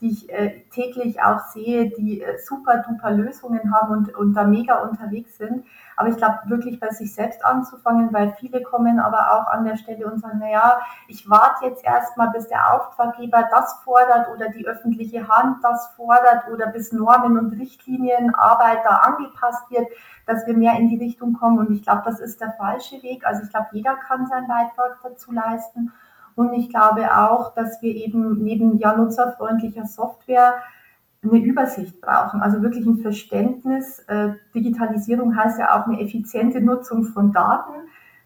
die 0.00 0.10
ich 0.10 0.32
äh, 0.32 0.62
täglich 0.70 1.22
auch 1.22 1.40
sehe, 1.46 1.90
die 1.90 2.22
äh, 2.22 2.38
super 2.38 2.78
duper 2.78 3.12
Lösungen 3.12 3.72
haben 3.72 3.92
und, 3.92 4.14
und 4.16 4.34
da 4.34 4.44
mega 4.44 4.82
unterwegs 4.82 5.36
sind. 5.36 5.64
Aber 5.96 6.08
ich 6.08 6.16
glaube 6.16 6.38
wirklich 6.46 6.80
bei 6.80 6.88
sich 6.88 7.14
selbst 7.14 7.44
anzufangen, 7.44 8.12
weil 8.12 8.32
viele 8.40 8.62
kommen 8.62 8.98
aber 8.98 9.32
auch 9.32 9.46
an 9.52 9.64
der 9.64 9.76
Stelle 9.76 10.10
und 10.10 10.20
sagen, 10.20 10.38
naja, 10.38 10.80
ich 11.06 11.28
warte 11.30 11.66
jetzt 11.66 11.84
erstmal, 11.84 12.30
bis 12.30 12.48
der 12.48 12.74
Auftraggeber 12.74 13.48
das 13.50 13.74
fordert 13.84 14.28
oder 14.34 14.48
die 14.48 14.66
öffentliche 14.66 15.28
Hand 15.28 15.62
das 15.62 15.88
fordert 15.96 16.48
oder 16.52 16.66
bis 16.68 16.92
Normen 16.92 17.38
und 17.38 17.52
Richtlinien 17.52 18.34
Arbeit 18.34 18.78
da 18.84 18.96
angepasst 18.96 19.70
wird, 19.70 19.86
dass 20.26 20.46
wir 20.46 20.56
mehr 20.56 20.76
in 20.78 20.88
die 20.88 20.98
Richtung 20.98 21.34
kommen. 21.34 21.58
Und 21.58 21.72
ich 21.72 21.82
glaube, 21.82 22.02
das 22.04 22.18
ist 22.20 22.40
der 22.40 22.52
falsche 22.52 23.02
Weg. 23.02 23.24
Also 23.26 23.42
ich 23.44 23.50
glaube, 23.50 23.68
jeder 23.72 23.94
kann 23.94 24.26
seinen 24.26 24.48
Beitrag 24.62 24.98
dazu 25.02 25.32
leisten. 25.32 25.92
Und 26.34 26.52
ich 26.54 26.68
glaube 26.70 27.14
auch, 27.16 27.54
dass 27.54 27.82
wir 27.82 27.94
eben 27.94 28.42
neben 28.42 28.78
ja 28.78 28.96
nutzerfreundlicher 28.96 29.86
Software 29.86 30.54
eine 31.22 31.38
Übersicht 31.38 32.00
brauchen, 32.00 32.40
also 32.40 32.62
wirklich 32.62 32.86
ein 32.86 32.98
Verständnis. 32.98 34.00
Äh, 34.08 34.30
Digitalisierung 34.54 35.36
heißt 35.36 35.58
ja 35.58 35.78
auch 35.78 35.86
eine 35.86 36.00
effiziente 36.00 36.60
Nutzung 36.60 37.04
von 37.04 37.32
Daten, 37.32 37.72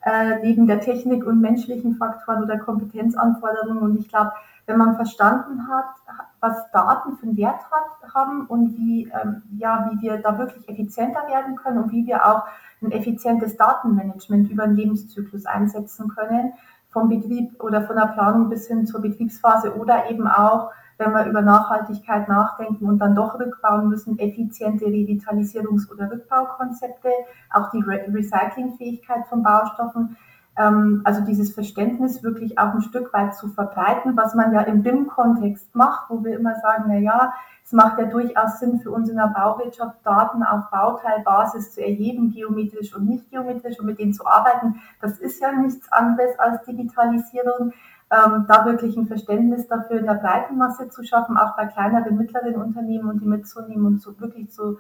äh, 0.02 0.40
neben 0.42 0.66
der 0.66 0.80
Technik 0.80 1.26
und 1.26 1.40
menschlichen 1.40 1.96
Faktoren 1.96 2.44
oder 2.44 2.58
Kompetenzanforderungen. 2.58 3.82
Und 3.82 3.98
ich 3.98 4.08
glaube, 4.08 4.32
wenn 4.66 4.78
man 4.78 4.96
verstanden 4.96 5.68
hat, 5.68 5.94
was 6.40 6.70
Daten 6.73 7.16
für 7.16 7.26
einen 7.26 7.37
Wert 7.37 7.62
hat, 7.70 8.14
haben 8.14 8.46
und 8.46 8.76
wie, 8.76 9.11
ähm, 9.23 9.42
ja, 9.58 9.90
wie 9.90 10.02
wir 10.02 10.18
da 10.18 10.38
wirklich 10.38 10.68
effizienter 10.68 11.26
werden 11.28 11.56
können 11.56 11.85
und 11.85 11.92
wie 11.92 12.06
wir 12.06 12.26
auch 12.26 12.42
ein 12.82 12.90
effizientes 12.90 13.56
Datenmanagement 13.56 14.50
über 14.50 14.66
den 14.66 14.76
Lebenszyklus 14.76 15.46
einsetzen 15.46 16.08
können, 16.08 16.52
vom 16.90 17.08
Betrieb 17.08 17.62
oder 17.62 17.82
von 17.82 17.96
der 17.96 18.06
Planung 18.06 18.49
bis 18.49 18.66
hin 18.68 18.87
zur 18.87 19.00
Betriebsphase 19.02 19.76
oder 19.76 20.11
eben 20.11 20.26
auch, 20.26 20.70
wenn 20.99 21.12
wir 21.12 21.26
über 21.26 21.42
Nachhaltigkeit 21.42 22.26
nachdenken 22.26 22.87
und 22.87 22.99
dann 22.99 23.14
doch 23.14 23.38
rückbauen 23.38 23.88
müssen, 23.88 24.18
effiziente 24.18 24.87
Revitalisierungs- 24.87 25.90
oder 25.92 26.11
Rückbaukonzepte, 26.11 27.11
auch 27.52 27.70
die 27.70 27.82
Re 27.82 28.06
Recyclingfähigkeit 28.08 29.26
von 29.28 29.42
Baustoffen. 29.42 30.16
Ähm, 30.58 31.02
also 31.04 31.20
dieses 31.20 31.52
Verständnis 31.52 32.22
wirklich 32.22 32.58
auch 32.58 32.75
ein 32.75 32.82
Stück 32.82 33.12
weit 33.12 33.34
zu 33.34 33.48
verbreiten, 33.48 34.16
was 34.16 34.34
man 34.34 34.52
ja 34.52 34.62
im 34.62 34.82
BIM-Kontext 34.82 35.75
macht, 35.75 36.08
wo 36.08 36.25
wir 36.25 36.38
immer 36.38 36.54
sagen, 36.60 36.84
na 36.88 36.96
ja, 36.96 37.34
es 37.64 37.72
macht 37.72 37.98
ja 37.98 38.04
durchaus 38.04 38.60
Sinn 38.60 38.78
für 38.78 38.92
uns 38.92 39.08
in 39.08 39.16
der 39.16 39.32
Bauwirtschaft, 39.36 39.96
Daten 40.04 40.44
auf 40.44 40.70
Bauteilbasis 40.70 41.72
zu 41.72 41.82
erheben, 41.82 42.30
geometrisch 42.30 42.94
und 42.94 43.08
nicht 43.08 43.28
geometrisch 43.28 43.80
und 43.80 43.86
mit 43.86 43.98
denen 43.98 44.14
zu 44.14 44.25
arbeiten. 44.25 44.80
Das 45.00 45.18
ist 45.18 45.40
ja 45.40 45.50
nichts 45.52 45.90
anderes 45.92 46.38
als 46.38 46.64
Digitalisierung. 46.64 47.72
Ähm, 48.08 48.44
da 48.46 48.64
wirklich 48.64 48.96
ein 48.96 49.08
Verständnis 49.08 49.66
dafür 49.66 49.98
in 49.98 50.06
der 50.06 50.14
breiten 50.14 50.56
Masse 50.56 50.88
zu 50.90 51.02
schaffen, 51.02 51.36
auch 51.36 51.56
bei 51.56 51.66
kleineren, 51.66 52.16
mittleren 52.16 52.54
Unternehmen 52.54 53.08
und 53.10 53.20
die 53.20 53.26
mitzunehmen 53.26 53.84
und 53.84 54.00
so 54.00 54.18
wirklich 54.20 54.48
zu 54.52 54.78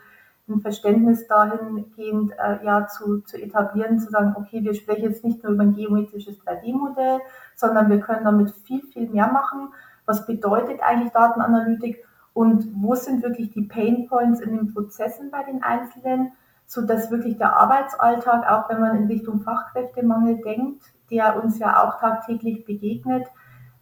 ein 0.48 0.60
Verständnis 0.60 1.26
dahingehend 1.26 2.32
äh, 2.38 2.64
ja, 2.64 2.86
zu, 2.86 3.20
zu 3.22 3.36
etablieren, 3.36 3.98
zu 3.98 4.10
sagen, 4.10 4.34
okay, 4.36 4.62
wir 4.62 4.74
sprechen 4.74 5.04
jetzt 5.04 5.24
nicht 5.24 5.42
nur 5.42 5.52
über 5.52 5.64
ein 5.64 5.74
geometrisches 5.74 6.40
3D-Modell, 6.40 7.20
sondern 7.56 7.90
wir 7.90 8.00
können 8.00 8.24
damit 8.24 8.50
viel, 8.50 8.82
viel 8.82 9.08
mehr 9.08 9.30
machen. 9.32 9.72
Was 10.04 10.26
bedeutet 10.26 10.80
eigentlich 10.80 11.12
Datenanalytik 11.12 12.04
und 12.32 12.68
wo 12.76 12.94
sind 12.94 13.22
wirklich 13.22 13.50
die 13.50 13.62
Pain 13.62 14.06
Points 14.08 14.40
in 14.40 14.54
den 14.54 14.72
Prozessen 14.72 15.30
bei 15.30 15.42
den 15.42 15.62
Einzelnen, 15.62 16.32
so 16.66 16.82
dass 16.82 17.10
wirklich 17.10 17.38
der 17.38 17.56
Arbeitsalltag, 17.56 18.48
auch 18.48 18.68
wenn 18.68 18.80
man 18.80 18.96
in 18.96 19.06
Richtung 19.06 19.40
Fachkräftemangel 19.40 20.42
denkt, 20.42 20.82
der 21.10 21.42
uns 21.42 21.58
ja 21.58 21.82
auch 21.82 21.98
tagtäglich 21.98 22.64
begegnet, 22.64 23.26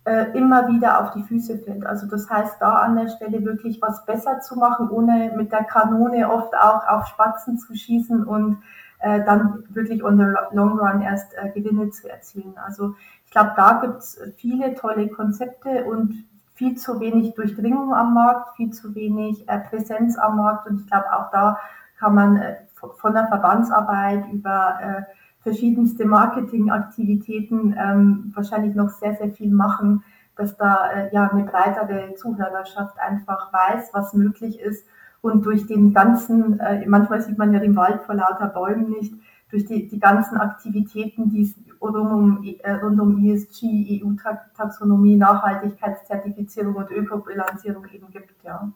äh, 0.04 0.36
immer 0.36 0.68
wieder 0.68 1.00
auf 1.00 1.12
die 1.12 1.22
Füße 1.22 1.58
fällt. 1.58 1.86
Also 1.86 2.06
das 2.06 2.28
heißt, 2.28 2.56
da 2.60 2.74
an 2.76 2.96
der 2.96 3.08
Stelle 3.08 3.44
wirklich 3.44 3.80
was 3.80 4.04
besser 4.04 4.40
zu 4.40 4.56
machen, 4.56 4.90
ohne 4.90 5.32
mit 5.36 5.50
der 5.50 5.64
Kanone 5.64 6.30
oft 6.30 6.54
auch 6.54 6.86
auf 6.86 7.06
Spatzen 7.06 7.58
zu 7.58 7.74
schießen 7.74 8.24
und 8.24 8.62
äh, 9.00 9.24
dann 9.24 9.64
wirklich 9.70 10.04
on 10.04 10.18
the 10.18 10.24
long 10.52 10.78
run 10.78 11.02
erst 11.02 11.34
äh, 11.34 11.50
Gewinne 11.50 11.90
zu 11.90 12.08
erzielen. 12.08 12.54
Also 12.64 12.94
ich 13.24 13.30
glaube, 13.30 13.52
da 13.56 13.80
gibt 13.80 13.98
es 13.98 14.20
viele 14.36 14.74
tolle 14.74 15.08
Konzepte 15.08 15.84
und 15.84 16.24
viel 16.54 16.76
zu 16.76 17.00
wenig 17.00 17.34
Durchdringung 17.34 17.94
am 17.94 18.14
Markt, 18.14 18.56
viel 18.56 18.70
zu 18.70 18.94
wenig 18.94 19.48
äh, 19.48 19.58
Präsenz 19.58 20.16
am 20.18 20.36
Markt. 20.36 20.68
Und 20.68 20.80
ich 20.80 20.86
glaube, 20.86 21.12
auch 21.12 21.30
da 21.30 21.58
kann 21.98 22.14
man 22.14 22.36
äh, 22.36 22.56
von 22.74 23.14
der 23.14 23.26
Verbandsarbeit 23.28 24.24
über 24.30 24.78
äh, 24.80 25.02
verschiedenste 25.44 26.06
Marketingaktivitäten 26.06 27.76
ähm, 27.78 28.32
wahrscheinlich 28.34 28.74
noch 28.74 28.90
sehr, 28.90 29.14
sehr 29.14 29.30
viel 29.30 29.52
machen, 29.52 30.02
dass 30.36 30.56
da 30.56 30.90
äh, 30.90 31.14
ja 31.14 31.28
eine 31.28 31.44
breitere 31.44 32.14
Zuhörerschaft 32.14 32.98
einfach 32.98 33.52
weiß, 33.52 33.90
was 33.92 34.14
möglich 34.14 34.58
ist. 34.58 34.84
Und 35.20 35.46
durch 35.46 35.66
den 35.66 35.94
ganzen, 35.94 36.58
äh, 36.58 36.84
manchmal 36.86 37.20
sieht 37.22 37.38
man 37.38 37.52
ja 37.52 37.60
den 37.60 37.76
Wald 37.76 38.02
vor 38.02 38.14
lauter 38.14 38.48
Bäumen 38.48 38.90
nicht, 38.90 39.14
durch 39.50 39.66
die, 39.66 39.86
die 39.86 40.00
ganzen 40.00 40.36
Aktivitäten, 40.38 41.30
die 41.30 41.42
es 41.42 41.54
rund 41.80 41.96
um, 41.96 42.44
äh, 42.62 42.72
rund 42.72 43.00
um 43.00 43.24
ESG, 43.24 44.02
EU-Taxonomie, 44.02 45.16
Nachhaltigkeitszertifizierung 45.16 46.74
und 46.74 46.90
Ökobilanzierung 46.90 47.86
eben 47.92 48.10
gibt, 48.10 48.42
ja. 48.42 48.72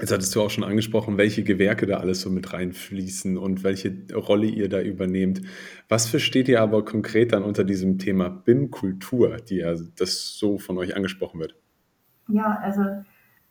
Jetzt 0.00 0.12
hattest 0.12 0.34
du 0.34 0.42
auch 0.42 0.50
schon 0.50 0.64
angesprochen, 0.64 1.18
welche 1.18 1.44
Gewerke 1.44 1.86
da 1.86 1.98
alles 1.98 2.20
so 2.20 2.28
mit 2.28 2.52
reinfließen 2.52 3.38
und 3.38 3.62
welche 3.62 3.94
Rolle 4.12 4.46
ihr 4.46 4.68
da 4.68 4.80
übernehmt. 4.80 5.42
Was 5.88 6.08
versteht 6.08 6.48
ihr 6.48 6.60
aber 6.60 6.84
konkret 6.84 7.32
dann 7.32 7.44
unter 7.44 7.62
diesem 7.62 7.98
Thema 7.98 8.28
BIM-Kultur, 8.28 9.36
die 9.36 9.58
ja 9.58 9.74
das 9.96 10.36
so 10.36 10.58
von 10.58 10.78
euch 10.78 10.96
angesprochen 10.96 11.38
wird? 11.38 11.54
Ja, 12.26 12.58
also 12.60 12.82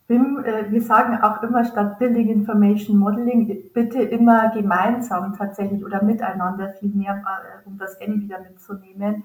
BIM, 0.08 0.44
äh, 0.44 0.70
wir 0.70 0.82
sagen 0.82 1.18
auch 1.22 1.42
immer 1.44 1.64
statt 1.64 1.98
Building 1.98 2.28
Information 2.28 2.98
Modeling, 2.98 3.72
bitte 3.74 4.02
immer 4.02 4.52
gemeinsam 4.54 5.34
tatsächlich 5.38 5.84
oder 5.84 6.04
miteinander 6.04 6.74
vielmehr, 6.78 7.24
äh, 7.26 7.68
um 7.68 7.78
das 7.78 7.96
M 8.02 8.22
wieder 8.22 8.42
mitzunehmen. 8.42 9.24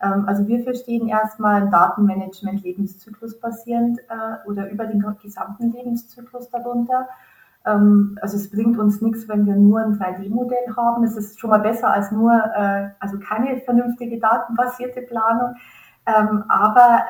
Ähm, 0.00 0.24
also 0.26 0.46
wir 0.46 0.62
verstehen 0.62 1.08
erstmal 1.08 1.68
Datenmanagement 1.70 2.62
Lebenszyklus 2.62 3.38
basierend 3.40 3.98
äh, 4.00 4.48
oder 4.48 4.70
über 4.70 4.86
den 4.86 5.04
gesamten 5.22 5.72
Lebenszyklus 5.72 6.50
darunter. 6.50 7.08
Ähm, 7.66 8.18
also 8.22 8.36
es 8.36 8.50
bringt 8.50 8.78
uns 8.78 9.00
nichts, 9.00 9.28
wenn 9.28 9.46
wir 9.46 9.56
nur 9.56 9.80
ein 9.80 9.98
3D-Modell 9.98 10.76
haben. 10.76 11.04
Es 11.04 11.16
ist 11.16 11.40
schon 11.40 11.50
mal 11.50 11.60
besser 11.60 11.92
als 11.92 12.12
nur, 12.12 12.32
also 13.00 13.18
keine 13.18 13.60
vernünftige 13.60 14.18
datenbasierte 14.18 15.02
Planung. 15.02 15.54
Ähm, 16.06 16.44
aber 16.48 17.02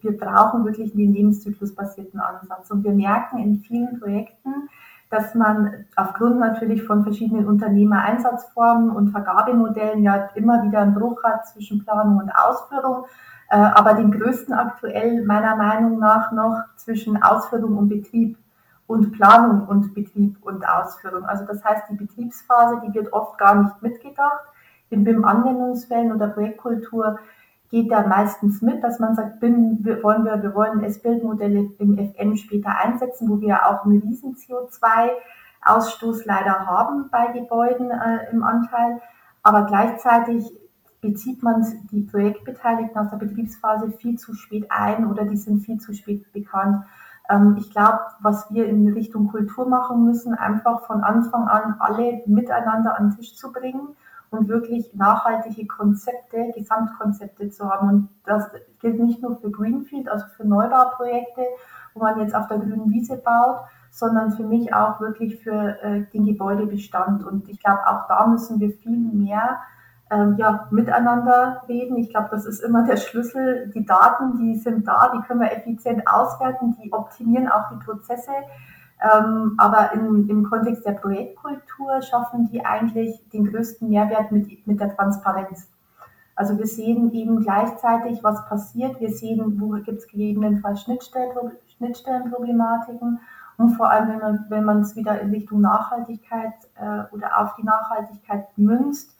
wir 0.00 0.16
brauchen 0.16 0.64
wirklich 0.64 0.92
den 0.92 1.12
lebenszyklusbasierten 1.12 2.20
Ansatz. 2.20 2.70
Und 2.70 2.84
wir 2.84 2.92
merken 2.92 3.38
in 3.38 3.58
vielen 3.58 3.98
Projekten, 3.98 4.68
dass 5.14 5.34
man 5.34 5.84
aufgrund 5.94 6.40
natürlich 6.40 6.82
von 6.82 7.04
verschiedenen 7.04 7.46
Unternehmereinsatzformen 7.46 8.90
und 8.90 9.10
Vergabemodellen 9.10 10.02
ja 10.02 10.28
immer 10.34 10.64
wieder 10.64 10.80
einen 10.80 10.94
Bruch 10.94 11.22
hat 11.22 11.46
zwischen 11.46 11.84
Planung 11.84 12.18
und 12.18 12.30
Ausführung, 12.30 13.04
äh, 13.48 13.56
aber 13.56 13.94
den 13.94 14.10
größten 14.10 14.52
aktuell 14.52 15.24
meiner 15.24 15.54
Meinung 15.54 16.00
nach 16.00 16.32
noch 16.32 16.64
zwischen 16.76 17.22
Ausführung 17.22 17.78
und 17.78 17.88
Betrieb 17.88 18.36
und 18.88 19.12
Planung 19.12 19.68
und 19.68 19.94
Betrieb 19.94 20.36
und 20.42 20.68
Ausführung. 20.68 21.24
Also 21.24 21.44
das 21.44 21.64
heißt, 21.64 21.84
die 21.90 21.96
Betriebsphase, 21.96 22.82
die 22.84 22.92
wird 22.92 23.12
oft 23.12 23.38
gar 23.38 23.62
nicht 23.62 23.82
mitgedacht. 23.82 24.44
In 24.90 25.04
BIM-Anwendungsfällen 25.04 26.12
oder 26.12 26.28
Projektkultur 26.28 27.18
geht 27.74 27.90
da 27.90 28.06
meistens 28.06 28.62
mit, 28.62 28.84
dass 28.84 29.00
man 29.00 29.16
sagt, 29.16 29.40
BIM 29.40 29.84
wollen 30.02 30.24
wir, 30.24 30.40
wir 30.40 30.54
wollen 30.54 30.84
S-Bildmodelle 30.84 31.72
im 31.80 31.98
FM 31.98 32.36
später 32.36 32.78
einsetzen, 32.78 33.28
wo 33.28 33.40
wir 33.40 33.66
auch 33.66 33.84
einen 33.84 34.00
riesen 34.00 34.36
CO2-Ausstoß 34.36 36.22
leider 36.24 36.66
haben 36.66 37.08
bei 37.10 37.32
Gebäuden 37.32 37.90
äh, 37.90 38.30
im 38.30 38.44
Anteil. 38.44 39.00
Aber 39.42 39.64
gleichzeitig 39.64 40.56
bezieht 41.00 41.42
man 41.42 41.66
die 41.90 42.02
Projektbeteiligten 42.02 42.96
aus 42.96 43.10
der 43.10 43.16
Betriebsphase 43.16 43.90
viel 43.90 44.20
zu 44.20 44.34
spät 44.34 44.66
ein 44.70 45.10
oder 45.10 45.24
die 45.24 45.36
sind 45.36 45.64
viel 45.64 45.78
zu 45.78 45.94
spät 45.94 46.32
bekannt. 46.32 46.84
Ähm, 47.28 47.56
ich 47.58 47.72
glaube, 47.72 47.98
was 48.20 48.52
wir 48.52 48.66
in 48.66 48.86
Richtung 48.92 49.26
Kultur 49.26 49.66
machen 49.66 50.04
müssen, 50.04 50.32
einfach 50.34 50.86
von 50.86 51.02
Anfang 51.02 51.48
an 51.48 51.74
alle 51.80 52.22
miteinander 52.26 52.96
an 52.96 53.10
den 53.10 53.16
Tisch 53.16 53.34
zu 53.34 53.50
bringen 53.50 53.96
und 54.38 54.48
wirklich 54.48 54.92
nachhaltige 54.94 55.66
Konzepte, 55.66 56.52
Gesamtkonzepte 56.54 57.50
zu 57.50 57.68
haben. 57.68 57.88
Und 57.88 58.08
das 58.24 58.50
gilt 58.80 58.98
nicht 58.98 59.22
nur 59.22 59.36
für 59.36 59.50
Greenfield, 59.50 60.08
also 60.08 60.26
für 60.36 60.46
Neubauprojekte, 60.46 61.42
wo 61.94 62.00
man 62.00 62.20
jetzt 62.20 62.34
auf 62.34 62.48
der 62.48 62.58
grünen 62.58 62.90
Wiese 62.90 63.16
baut, 63.16 63.60
sondern 63.90 64.32
für 64.32 64.42
mich 64.42 64.74
auch 64.74 65.00
wirklich 65.00 65.42
für 65.42 65.80
äh, 65.82 66.02
den 66.12 66.26
Gebäudebestand. 66.26 67.24
Und 67.24 67.48
ich 67.48 67.60
glaube, 67.60 67.86
auch 67.86 68.08
da 68.08 68.26
müssen 68.26 68.58
wir 68.60 68.70
viel 68.70 68.98
mehr 68.98 69.60
ähm, 70.10 70.36
ja, 70.36 70.66
miteinander 70.70 71.62
reden. 71.68 71.96
Ich 71.96 72.10
glaube, 72.10 72.28
das 72.30 72.44
ist 72.44 72.60
immer 72.60 72.84
der 72.86 72.96
Schlüssel. 72.96 73.70
Die 73.74 73.84
Daten, 73.84 74.36
die 74.38 74.58
sind 74.58 74.86
da, 74.86 75.12
die 75.14 75.20
können 75.26 75.40
wir 75.40 75.52
effizient 75.52 76.06
auswerten, 76.06 76.76
die 76.82 76.92
optimieren 76.92 77.48
auch 77.48 77.68
die 77.70 77.84
Prozesse. 77.84 78.32
Ähm, 79.04 79.54
aber 79.58 79.92
in, 79.92 80.28
im 80.28 80.48
Kontext 80.48 80.86
der 80.86 80.92
Projektkultur 80.92 82.00
schaffen 82.02 82.48
die 82.50 82.64
eigentlich 82.64 83.22
den 83.32 83.50
größten 83.50 83.88
Mehrwert 83.88 84.32
mit, 84.32 84.66
mit 84.66 84.80
der 84.80 84.96
Transparenz. 84.96 85.68
Also 86.36 86.58
wir 86.58 86.66
sehen 86.66 87.12
eben 87.12 87.40
gleichzeitig, 87.40 88.24
was 88.24 88.44
passiert. 88.48 88.98
Wir 89.00 89.10
sehen, 89.10 89.60
wo 89.60 89.68
gibt 89.70 89.98
es 89.98 90.08
gegebenenfalls 90.08 90.82
Schnittstellen, 90.82 91.52
Schnittstellenproblematiken 91.76 93.20
und 93.56 93.70
vor 93.76 93.90
allem, 93.90 94.08
wenn 94.08 94.18
man, 94.18 94.46
wenn 94.48 94.64
man 94.64 94.80
es 94.80 94.96
wieder 94.96 95.20
in 95.20 95.30
Richtung 95.30 95.60
Nachhaltigkeit 95.60 96.54
äh, 96.74 97.02
oder 97.12 97.38
auf 97.40 97.54
die 97.56 97.62
Nachhaltigkeit 97.62 98.46
münzt, 98.56 99.13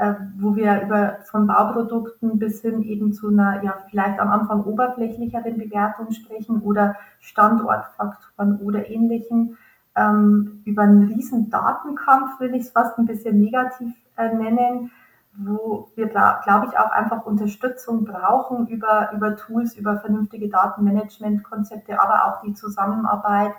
äh, 0.00 0.14
wo 0.38 0.56
wir 0.56 0.80
über 0.80 1.18
von 1.24 1.46
Bauprodukten 1.46 2.38
bis 2.38 2.62
hin 2.62 2.82
eben 2.82 3.12
zu 3.12 3.28
einer, 3.28 3.62
ja, 3.62 3.76
vielleicht 3.90 4.18
am 4.18 4.30
Anfang 4.30 4.64
oberflächlicheren 4.64 5.58
Bewertung 5.58 6.10
sprechen 6.12 6.62
oder 6.62 6.96
Standortfaktoren 7.18 8.60
oder 8.60 8.88
ähnlichen, 8.88 9.58
ähm, 9.94 10.62
über 10.64 10.84
einen 10.84 11.08
riesen 11.08 11.50
Datenkampf 11.50 12.40
will 12.40 12.54
ich 12.54 12.62
es 12.62 12.70
fast 12.70 12.96
ein 12.98 13.04
bisschen 13.04 13.40
negativ 13.40 13.92
äh, 14.16 14.34
nennen, 14.34 14.90
wo 15.36 15.90
wir, 15.96 16.08
glaube 16.08 16.66
ich, 16.70 16.78
auch 16.78 16.90
einfach 16.92 17.26
Unterstützung 17.26 18.06
brauchen 18.06 18.68
über, 18.68 19.10
über 19.14 19.36
Tools, 19.36 19.76
über 19.76 19.98
vernünftige 19.98 20.48
Datenmanagementkonzepte, 20.48 22.00
aber 22.00 22.24
auch 22.24 22.40
die 22.40 22.54
Zusammenarbeit, 22.54 23.52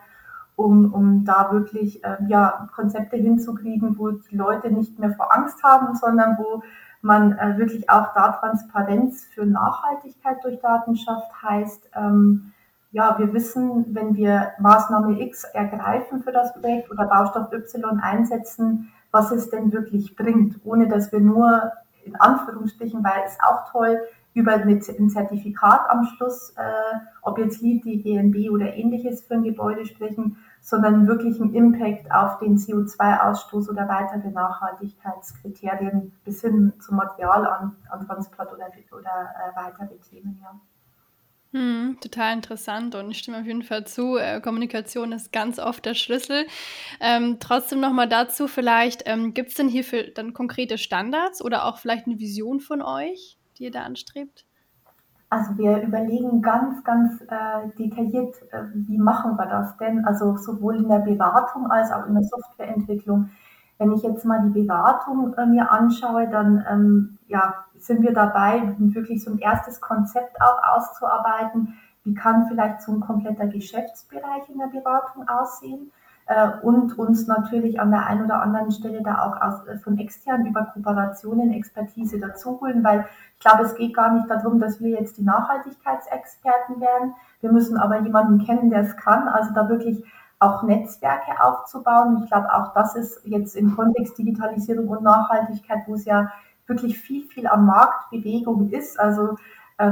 um, 0.55 0.93
um 0.93 1.25
da 1.25 1.51
wirklich 1.51 2.03
äh, 2.03 2.17
ja, 2.27 2.69
Konzepte 2.75 3.17
hinzukriegen, 3.17 3.97
wo 3.97 4.11
die 4.11 4.35
Leute 4.35 4.71
nicht 4.71 4.99
mehr 4.99 5.11
vor 5.11 5.33
Angst 5.35 5.63
haben, 5.63 5.95
sondern 5.95 6.37
wo 6.37 6.61
man 7.01 7.37
äh, 7.37 7.57
wirklich 7.57 7.89
auch 7.89 8.13
da 8.13 8.33
Transparenz 8.33 9.25
für 9.33 9.45
Nachhaltigkeit 9.45 10.37
durch 10.43 10.59
Daten 10.59 10.95
schafft, 10.95 11.31
heißt, 11.41 11.89
ähm, 11.95 12.53
ja, 12.91 13.17
wir 13.17 13.33
wissen, 13.33 13.95
wenn 13.95 14.15
wir 14.15 14.51
Maßnahme 14.59 15.19
X 15.21 15.45
ergreifen 15.45 16.21
für 16.21 16.31
das 16.31 16.53
Projekt 16.53 16.91
oder 16.91 17.05
Baustoff 17.05 17.51
Y 17.51 17.99
einsetzen, 18.01 18.91
was 19.11 19.31
es 19.31 19.49
denn 19.49 19.71
wirklich 19.71 20.15
bringt, 20.15 20.59
ohne 20.65 20.87
dass 20.87 21.11
wir 21.11 21.21
nur 21.21 21.71
in 22.03 22.15
Anführungsstrichen, 22.15 23.03
weil 23.03 23.23
es 23.25 23.37
auch 23.41 23.71
toll, 23.71 23.99
über 24.33 24.57
mit 24.65 24.87
ein 24.87 25.09
Zertifikat 25.09 25.89
am 25.89 26.05
Schluss, 26.05 26.53
äh, 26.57 26.97
ob 27.21 27.37
jetzt 27.37 27.61
LEED, 27.61 27.83
die 27.83 28.01
GNB 28.01 28.49
oder 28.49 28.75
ähnliches 28.75 29.23
für 29.23 29.35
ein 29.35 29.43
Gebäude 29.43 29.85
sprechen, 29.85 30.37
sondern 30.61 31.07
wirklich 31.07 31.41
einen 31.41 31.53
Impact 31.53 32.11
auf 32.11 32.39
den 32.39 32.57
CO2-Ausstoß 32.57 33.69
oder 33.69 33.87
weitere 33.87 34.29
Nachhaltigkeitskriterien 34.29 36.13
bis 36.23 36.41
hin 36.41 36.73
zum 36.79 36.97
Material 36.97 37.45
an, 37.45 37.75
an 37.89 38.07
Transport 38.07 38.53
oder, 38.53 38.67
oder 38.91 38.99
äh, 38.99 39.55
weitere 39.55 39.97
Themen. 39.97 40.39
Ja. 40.41 40.59
Mhm, 41.53 41.97
total 41.99 42.33
interessant 42.33 42.95
und 42.95 43.11
ich 43.11 43.17
stimme 43.17 43.39
auf 43.39 43.45
jeden 43.45 43.63
Fall 43.63 43.85
zu. 43.85 44.15
Äh, 44.15 44.39
Kommunikation 44.39 45.11
ist 45.11 45.33
ganz 45.33 45.59
oft 45.59 45.85
der 45.85 45.95
Schlüssel. 45.95 46.45
Ähm, 47.01 47.37
trotzdem 47.41 47.81
nochmal 47.81 48.07
dazu 48.07 48.47
vielleicht, 48.47 49.03
ähm, 49.05 49.33
gibt 49.33 49.49
es 49.49 49.55
denn 49.55 49.67
hierfür 49.67 50.11
dann 50.11 50.33
konkrete 50.33 50.77
Standards 50.77 51.43
oder 51.43 51.65
auch 51.65 51.79
vielleicht 51.79 52.05
eine 52.05 52.19
Vision 52.19 52.61
von 52.61 52.81
euch, 52.81 53.37
die 53.61 53.65
ihr 53.65 53.71
da 53.71 53.83
anstrebt? 53.83 54.45
Also 55.29 55.57
wir 55.57 55.81
überlegen 55.81 56.41
ganz, 56.41 56.83
ganz 56.83 57.21
äh, 57.21 57.69
detailliert, 57.77 58.35
äh, 58.51 58.63
wie 58.73 58.97
machen 58.97 59.37
wir 59.37 59.45
das 59.45 59.77
denn? 59.77 60.03
Also 60.03 60.35
sowohl 60.35 60.77
in 60.77 60.89
der 60.89 60.99
Beratung 60.99 61.71
als 61.71 61.91
auch 61.91 62.05
in 62.05 62.15
der 62.15 62.23
Softwareentwicklung. 62.23 63.29
Wenn 63.77 63.93
ich 63.93 64.03
jetzt 64.03 64.25
mal 64.25 64.51
die 64.51 64.63
Beratung 64.63 65.33
äh, 65.35 65.45
mir 65.45 65.71
anschaue, 65.71 66.27
dann 66.27 66.65
ähm, 66.69 67.17
ja, 67.27 67.65
sind 67.77 68.01
wir 68.01 68.13
dabei, 68.13 68.75
wirklich 68.77 69.23
so 69.23 69.31
ein 69.31 69.39
erstes 69.39 69.79
Konzept 69.79 70.41
auch 70.41 70.61
auszuarbeiten. 70.75 71.75
Wie 72.03 72.13
kann 72.13 72.47
vielleicht 72.47 72.81
so 72.81 72.91
ein 72.91 72.99
kompletter 72.99 73.47
Geschäftsbereich 73.47 74.49
in 74.49 74.57
der 74.57 74.67
Beratung 74.67 75.29
aussehen? 75.29 75.91
Äh, 76.31 76.49
und 76.61 76.97
uns 76.97 77.27
natürlich 77.27 77.81
an 77.81 77.91
der 77.91 78.05
einen 78.05 78.23
oder 78.23 78.41
anderen 78.41 78.71
Stelle 78.71 79.01
da 79.03 79.25
auch 79.25 79.41
aus, 79.41 79.67
äh, 79.67 79.77
von 79.79 79.97
extern 79.97 80.45
über 80.45 80.63
Kooperationen 80.63 81.51
Expertise 81.51 82.19
dazuholen, 82.19 82.85
weil 82.85 83.05
ich 83.33 83.41
glaube, 83.41 83.63
es 83.63 83.75
geht 83.75 83.93
gar 83.93 84.13
nicht 84.13 84.29
darum, 84.29 84.57
dass 84.57 84.79
wir 84.79 84.91
jetzt 84.91 85.17
die 85.17 85.23
Nachhaltigkeitsexperten 85.23 86.79
werden. 86.79 87.15
Wir 87.41 87.51
müssen 87.51 87.75
aber 87.75 87.99
jemanden 87.99 88.45
kennen, 88.45 88.69
der 88.69 88.83
es 88.83 88.95
kann, 88.95 89.27
also 89.27 89.53
da 89.53 89.67
wirklich 89.67 90.05
auch 90.39 90.63
Netzwerke 90.63 91.43
aufzubauen. 91.43 92.21
Ich 92.23 92.29
glaube, 92.29 92.53
auch 92.53 92.73
das 92.75 92.95
ist 92.95 93.21
jetzt 93.25 93.57
im 93.57 93.75
Kontext 93.75 94.17
Digitalisierung 94.17 94.87
und 94.87 95.03
Nachhaltigkeit, 95.03 95.79
wo 95.85 95.95
es 95.95 96.05
ja 96.05 96.31
wirklich 96.65 96.97
viel, 96.97 97.27
viel 97.27 97.45
am 97.45 97.65
Markt 97.65 98.09
Bewegung 98.09 98.69
ist. 98.69 98.97
Also 98.97 99.35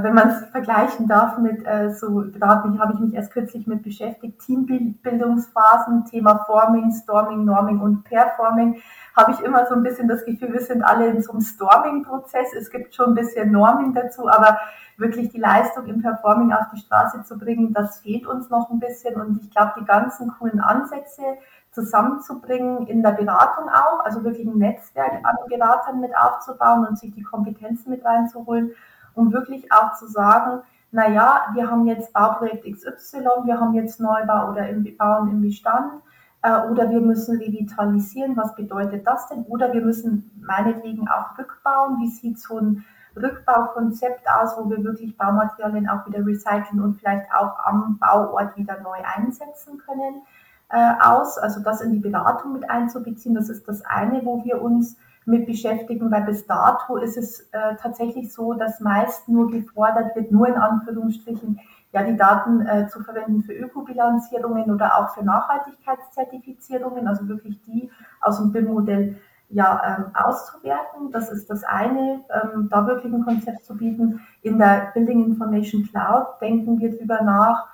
wenn 0.03 0.13
man 0.13 0.29
es 0.29 0.45
vergleichen 0.51 1.07
darf 1.07 1.37
mit 1.37 1.65
äh, 1.65 1.93
so, 1.93 2.21
da 2.21 2.47
habe 2.47 2.71
ich, 2.73 2.79
hab 2.79 2.93
ich 2.93 2.99
mich 2.99 3.13
erst 3.13 3.31
kürzlich 3.31 3.65
mit 3.65 3.83
beschäftigt, 3.83 4.39
Teambildungsphasen, 4.45 6.05
Thema 6.05 6.43
Forming, 6.45 6.91
Storming, 6.91 7.45
Norming 7.45 7.79
und 7.79 8.03
Performing, 8.03 8.81
habe 9.15 9.31
ich 9.31 9.39
immer 9.41 9.65
so 9.65 9.75
ein 9.75 9.83
bisschen 9.83 10.07
das 10.07 10.25
Gefühl, 10.25 10.53
wir 10.53 10.61
sind 10.61 10.83
alle 10.83 11.07
in 11.07 11.21
so 11.21 11.31
einem 11.31 11.41
Storming-Prozess. 11.41 12.53
Es 12.53 12.69
gibt 12.69 12.93
schon 12.93 13.09
ein 13.09 13.15
bisschen 13.15 13.51
Norming 13.51 13.93
dazu, 13.93 14.29
aber 14.29 14.59
wirklich 14.97 15.29
die 15.29 15.39
Leistung 15.39 15.87
im 15.87 16.01
Performing 16.01 16.53
auf 16.53 16.67
die 16.73 16.79
Straße 16.79 17.23
zu 17.23 17.37
bringen, 17.37 17.73
das 17.73 17.99
fehlt 17.99 18.27
uns 18.27 18.49
noch 18.49 18.69
ein 18.69 18.79
bisschen. 18.79 19.19
Und 19.19 19.41
ich 19.41 19.49
glaube, 19.49 19.73
die 19.79 19.85
ganzen 19.85 20.31
coolen 20.37 20.59
Ansätze 20.59 21.23
zusammenzubringen 21.71 22.87
in 22.87 23.01
der 23.01 23.11
Beratung 23.11 23.69
auch, 23.69 24.03
also 24.03 24.23
wirklich 24.23 24.47
ein 24.47 24.57
Netzwerk 24.57 25.13
an 25.23 25.35
Beratern 25.47 25.99
mit 25.99 26.11
aufzubauen 26.17 26.85
und 26.85 26.97
sich 26.99 27.13
die 27.13 27.23
Kompetenzen 27.23 27.89
mit 27.89 28.03
reinzuholen, 28.03 28.71
um 29.19 29.33
wirklich 29.33 29.71
auch 29.71 29.95
zu 29.95 30.07
sagen, 30.07 30.61
naja, 30.91 31.51
wir 31.53 31.69
haben 31.69 31.85
jetzt 31.85 32.13
Bauprojekt 32.13 32.65
XY, 32.65 33.19
wir 33.45 33.59
haben 33.59 33.73
jetzt 33.73 33.99
Neubau 33.99 34.49
oder 34.49 34.67
im 34.69 34.97
Bauen 34.97 35.29
im 35.29 35.41
Bestand 35.41 36.01
äh, 36.41 36.61
oder 36.67 36.89
wir 36.89 37.01
müssen 37.01 37.37
revitalisieren, 37.37 38.35
was 38.35 38.55
bedeutet 38.55 39.05
das 39.05 39.27
denn? 39.27 39.43
Oder 39.43 39.71
wir 39.73 39.81
müssen 39.81 40.31
meinetwegen 40.41 41.07
auch 41.07 41.37
rückbauen, 41.37 41.99
wie 41.99 42.09
sieht 42.09 42.39
so 42.39 42.57
ein 42.57 42.85
Rückbaukonzept 43.15 44.27
aus, 44.29 44.57
wo 44.57 44.69
wir 44.69 44.83
wirklich 44.83 45.17
Baumaterialien 45.17 45.89
auch 45.89 46.07
wieder 46.07 46.25
recyceln 46.25 46.81
und 46.81 46.95
vielleicht 46.99 47.31
auch 47.33 47.59
am 47.65 47.97
Bauort 47.99 48.55
wieder 48.55 48.79
neu 48.81 48.97
einsetzen 49.03 49.79
können 49.85 50.21
äh, 50.69 50.93
aus. 51.01 51.37
Also 51.37 51.59
das 51.59 51.81
in 51.81 51.91
die 51.91 51.99
Beratung 51.99 52.53
mit 52.53 52.69
einzubeziehen, 52.69 53.35
das 53.35 53.49
ist 53.49 53.67
das 53.67 53.83
eine, 53.85 54.23
wo 54.25 54.43
wir 54.43 54.61
uns 54.61 54.95
mit 55.29 55.45
beschäftigen, 55.45 56.11
weil 56.11 56.23
bis 56.23 56.45
dato 56.45 56.97
ist 56.97 57.17
es 57.17 57.41
äh, 57.51 57.75
tatsächlich 57.81 58.33
so, 58.33 58.53
dass 58.53 58.79
meist 58.79 59.29
nur 59.29 59.49
gefordert 59.49 60.15
wird, 60.15 60.31
nur 60.31 60.47
in 60.47 60.55
Anführungsstrichen, 60.55 61.59
ja, 61.91 62.03
die 62.03 62.17
Daten 62.17 62.65
äh, 62.65 62.87
zu 62.87 63.01
verwenden 63.01 63.43
für 63.43 63.53
Ökobilanzierungen 63.53 64.69
oder 64.71 64.97
auch 64.97 65.15
für 65.15 65.23
Nachhaltigkeitszertifizierungen, 65.23 67.07
also 67.07 67.27
wirklich 67.27 67.61
die 67.63 67.89
aus 68.21 68.37
dem 68.37 68.51
BIM-Modell 68.51 69.15
ja, 69.49 69.97
ähm, 69.97 70.15
auszuwerten. 70.15 71.11
Das 71.11 71.31
ist 71.31 71.49
das 71.49 71.63
eine, 71.63 72.23
ähm, 72.29 72.69
da 72.69 72.85
wirklich 72.85 73.11
ein 73.11 73.25
Konzept 73.25 73.65
zu 73.65 73.75
bieten. 73.75 74.21
In 74.43 74.59
der 74.59 74.91
Building 74.93 75.25
Information 75.25 75.87
Cloud 75.87 76.39
denken 76.39 76.79
wir 76.79 76.91
darüber 76.91 77.23
nach, 77.23 77.67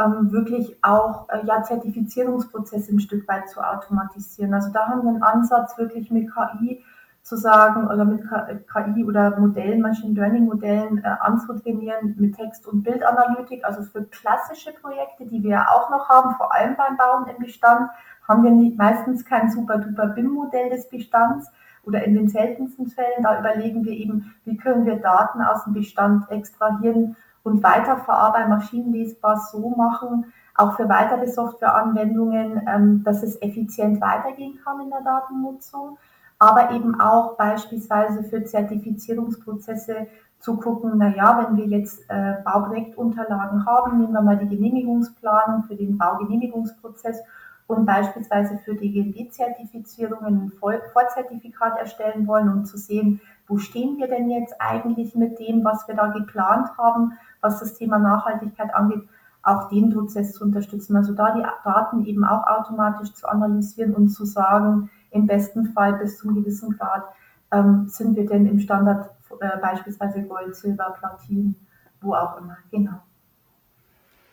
ähm, 0.00 0.32
wirklich 0.32 0.76
auch 0.82 1.28
äh, 1.28 1.44
ja, 1.46 1.62
Zertifizierungsprozesse 1.62 2.92
ein 2.92 3.00
Stück 3.00 3.28
weit 3.28 3.48
zu 3.48 3.60
automatisieren. 3.60 4.54
Also 4.54 4.70
da 4.72 4.88
haben 4.88 5.02
wir 5.02 5.10
einen 5.10 5.22
Ansatz, 5.22 5.78
wirklich 5.78 6.10
mit 6.10 6.28
KI 6.32 6.82
zu 7.22 7.36
sagen 7.36 7.86
oder 7.86 8.04
mit 8.04 8.22
KI 8.22 9.04
oder 9.04 9.38
Modellen, 9.38 9.80
Machine 9.80 10.14
Learning 10.14 10.46
Modellen 10.46 10.98
äh, 11.04 11.08
anzutrainieren 11.20 12.16
mit 12.18 12.36
Text- 12.36 12.66
und 12.66 12.82
Bildanalytik. 12.82 13.64
Also 13.64 13.82
für 13.82 14.04
klassische 14.04 14.72
Projekte, 14.72 15.26
die 15.26 15.42
wir 15.42 15.50
ja 15.50 15.68
auch 15.68 15.90
noch 15.90 16.08
haben, 16.08 16.34
vor 16.36 16.54
allem 16.54 16.76
beim 16.76 16.96
Bauen 16.96 17.26
im 17.28 17.42
Bestand, 17.42 17.90
haben 18.26 18.44
wir 18.44 18.50
nicht, 18.50 18.78
meistens 18.78 19.24
kein 19.24 19.50
super 19.50 19.78
duper 19.78 20.06
BIM-Modell 20.08 20.70
des 20.70 20.88
Bestands 20.88 21.50
oder 21.84 22.04
in 22.04 22.14
den 22.14 22.28
seltensten 22.28 22.88
Fällen, 22.88 23.22
da 23.22 23.38
überlegen 23.38 23.84
wir 23.84 23.92
eben, 23.92 24.34
wie 24.44 24.56
können 24.56 24.86
wir 24.86 24.96
Daten 24.96 25.42
aus 25.42 25.64
dem 25.64 25.72
Bestand 25.72 26.30
extrahieren 26.30 27.16
und 27.42 27.62
weiterverarbeiten, 27.62 28.50
maschinenlesbar 28.50 29.38
so 29.50 29.70
machen, 29.70 30.32
auch 30.54 30.76
für 30.76 30.88
weitere 30.88 31.26
Softwareanwendungen, 31.26 32.62
ähm, 32.68 33.02
dass 33.02 33.22
es 33.22 33.40
effizient 33.40 34.00
weitergehen 34.00 34.58
kann 34.62 34.80
in 34.80 34.90
der 34.90 35.00
Datennutzung, 35.00 35.98
aber 36.40 36.72
eben 36.72 36.98
auch 37.00 37.36
beispielsweise 37.36 38.24
für 38.24 38.42
Zertifizierungsprozesse 38.42 40.08
zu 40.40 40.56
gucken, 40.56 40.96
naja, 40.96 41.46
wenn 41.46 41.58
wir 41.58 41.66
jetzt 41.66 42.02
äh, 42.08 42.36
Bauprojektunterlagen 42.44 43.66
haben, 43.66 44.00
nehmen 44.00 44.14
wir 44.14 44.22
mal 44.22 44.38
die 44.38 44.48
Genehmigungsplanung 44.48 45.64
für 45.64 45.76
den 45.76 45.98
Baugenehmigungsprozess 45.98 47.20
und 47.66 47.84
beispielsweise 47.84 48.58
für 48.64 48.74
die 48.74 48.90
GMB-Zertifizierungen 48.90 50.50
ein 50.62 50.80
Vorzertifikat 50.92 51.78
erstellen 51.78 52.26
wollen, 52.26 52.48
um 52.48 52.64
zu 52.64 52.78
sehen, 52.78 53.20
wo 53.46 53.58
stehen 53.58 53.98
wir 53.98 54.08
denn 54.08 54.30
jetzt 54.30 54.54
eigentlich 54.58 55.14
mit 55.14 55.38
dem, 55.38 55.62
was 55.62 55.86
wir 55.88 55.94
da 55.94 56.06
geplant 56.06 56.70
haben, 56.78 57.12
was 57.42 57.60
das 57.60 57.74
Thema 57.74 57.98
Nachhaltigkeit 57.98 58.74
angeht, 58.74 59.06
auch 59.42 59.68
den 59.68 59.90
Prozess 59.90 60.32
zu 60.32 60.44
unterstützen. 60.44 60.96
Also 60.96 61.12
da 61.12 61.34
die 61.34 61.44
Daten 61.64 62.06
eben 62.06 62.24
auch 62.24 62.46
automatisch 62.46 63.12
zu 63.12 63.28
analysieren 63.28 63.94
und 63.94 64.08
zu 64.08 64.24
sagen, 64.24 64.90
im 65.10 65.26
besten 65.26 65.66
Fall 65.72 65.94
bis 65.94 66.18
zum 66.18 66.34
gewissen 66.34 66.76
Grad 66.76 67.04
ähm, 67.52 67.86
sind 67.88 68.16
wir 68.16 68.26
denn 68.26 68.46
im 68.46 68.60
Standard 68.60 69.10
äh, 69.40 69.58
beispielsweise 69.60 70.22
Gold, 70.22 70.54
Silber, 70.54 70.94
Platin, 70.98 71.54
wo 72.00 72.14
auch 72.14 72.38
immer. 72.38 72.56
Genau. 72.70 73.02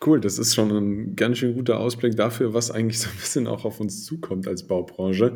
Cool, 0.06 0.22
das 0.22 0.38
ist 0.38 0.54
schon 0.54 0.70
ein 0.70 1.16
ganz 1.16 1.40
schön 1.40 1.56
guter 1.56 1.80
Ausblick 1.80 2.16
dafür, 2.16 2.54
was 2.54 2.70
eigentlich 2.70 3.00
so 3.00 3.10
ein 3.10 3.16
bisschen 3.16 3.48
auch 3.48 3.66
auf 3.66 3.80
uns 3.80 4.06
zukommt 4.06 4.48
als 4.48 4.68
Baubranche. 4.68 5.36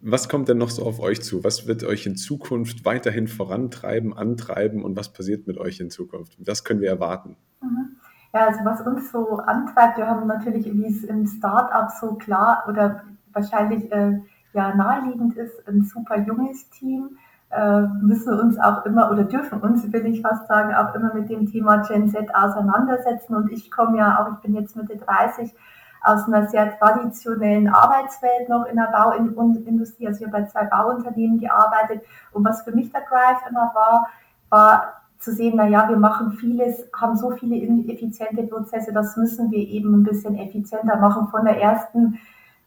Was 0.00 0.28
kommt 0.28 0.48
denn 0.48 0.58
noch 0.58 0.68
so 0.68 0.84
auf 0.84 1.00
euch 1.00 1.22
zu? 1.22 1.42
Was 1.42 1.66
wird 1.66 1.82
euch 1.82 2.04
in 2.04 2.16
Zukunft 2.16 2.84
weiterhin 2.84 3.26
vorantreiben, 3.26 4.16
antreiben 4.16 4.84
und 4.84 4.96
was 4.96 5.12
passiert 5.12 5.46
mit 5.46 5.56
euch 5.56 5.80
in 5.80 5.90
Zukunft? 5.90 6.36
Das 6.38 6.64
können 6.64 6.80
wir 6.80 6.90
erwarten. 6.90 7.36
Mhm. 7.62 7.96
Ja, 8.34 8.48
also 8.48 8.60
was 8.64 8.82
uns 8.82 9.10
so 9.10 9.38
antreibt, 9.38 9.96
wir 9.96 10.06
haben 10.06 10.26
natürlich, 10.26 10.66
wie 10.66 10.86
es 10.86 11.04
im 11.04 11.26
Start-up 11.26 11.90
so 11.98 12.14
klar 12.16 12.64
oder 12.68 13.02
wahrscheinlich 13.32 13.90
äh, 13.90 14.20
ja 14.56 14.74
naheliegend 14.74 15.36
ist, 15.36 15.68
ein 15.68 15.82
super 15.82 16.18
junges 16.18 16.68
Team, 16.70 17.18
äh, 17.50 17.82
müssen 18.02 18.38
uns 18.38 18.58
auch 18.58 18.84
immer 18.84 19.10
oder 19.10 19.24
dürfen 19.24 19.60
uns, 19.60 19.90
will 19.92 20.06
ich 20.06 20.22
fast 20.22 20.48
sagen, 20.48 20.74
auch 20.74 20.94
immer 20.94 21.14
mit 21.14 21.30
dem 21.30 21.46
Thema 21.50 21.78
Gen 21.78 22.08
Z 22.10 22.34
auseinandersetzen. 22.34 23.36
Und 23.36 23.52
ich 23.52 23.70
komme 23.70 23.98
ja 23.98 24.20
auch, 24.20 24.32
ich 24.32 24.38
bin 24.38 24.54
jetzt 24.54 24.74
Mitte 24.74 24.96
30, 24.96 25.54
aus 26.02 26.26
einer 26.26 26.46
sehr 26.48 26.78
traditionellen 26.78 27.68
Arbeitswelt 27.68 28.48
noch 28.48 28.66
in 28.66 28.76
der 28.76 28.90
Bauindustrie. 28.92 30.06
Also 30.06 30.20
ich 30.20 30.32
habe 30.32 30.42
bei 30.42 30.48
zwei 30.48 30.64
Bauunternehmen 30.64 31.38
gearbeitet. 31.38 32.02
Und 32.32 32.44
was 32.44 32.62
für 32.62 32.72
mich 32.72 32.92
der 32.92 33.02
Drive 33.08 33.38
immer 33.48 33.72
war, 33.74 34.08
war 34.48 35.02
zu 35.18 35.32
sehen, 35.32 35.56
naja, 35.56 35.88
wir 35.88 35.96
machen 35.96 36.32
vieles, 36.32 36.86
haben 36.94 37.16
so 37.16 37.30
viele 37.30 37.56
effiziente 37.92 38.44
Prozesse, 38.44 38.92
das 38.92 39.16
müssen 39.16 39.50
wir 39.50 39.58
eben 39.58 39.94
ein 39.94 40.04
bisschen 40.04 40.36
effizienter 40.36 40.96
machen, 40.96 41.28
von 41.28 41.44
der 41.44 41.60
ersten 41.60 42.18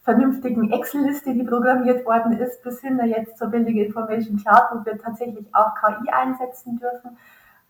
vernünftigen 0.10 0.72
Excel-Liste, 0.72 1.34
die 1.34 1.43
programmiert 1.43 2.04
worden 2.04 2.34
ist, 2.34 2.63
bis 2.63 2.82
hin 2.82 3.00
jetzt 3.06 3.38
zur 3.38 3.50
Building 3.50 3.78
Information 3.78 4.38
Cloud, 4.38 4.63
wo 4.72 4.86
wir 4.86 4.98
tatsächlich 4.98 5.45
auch 5.54 5.76
KI 5.76 6.10
einsetzen 6.10 6.80
dürfen. 6.80 7.17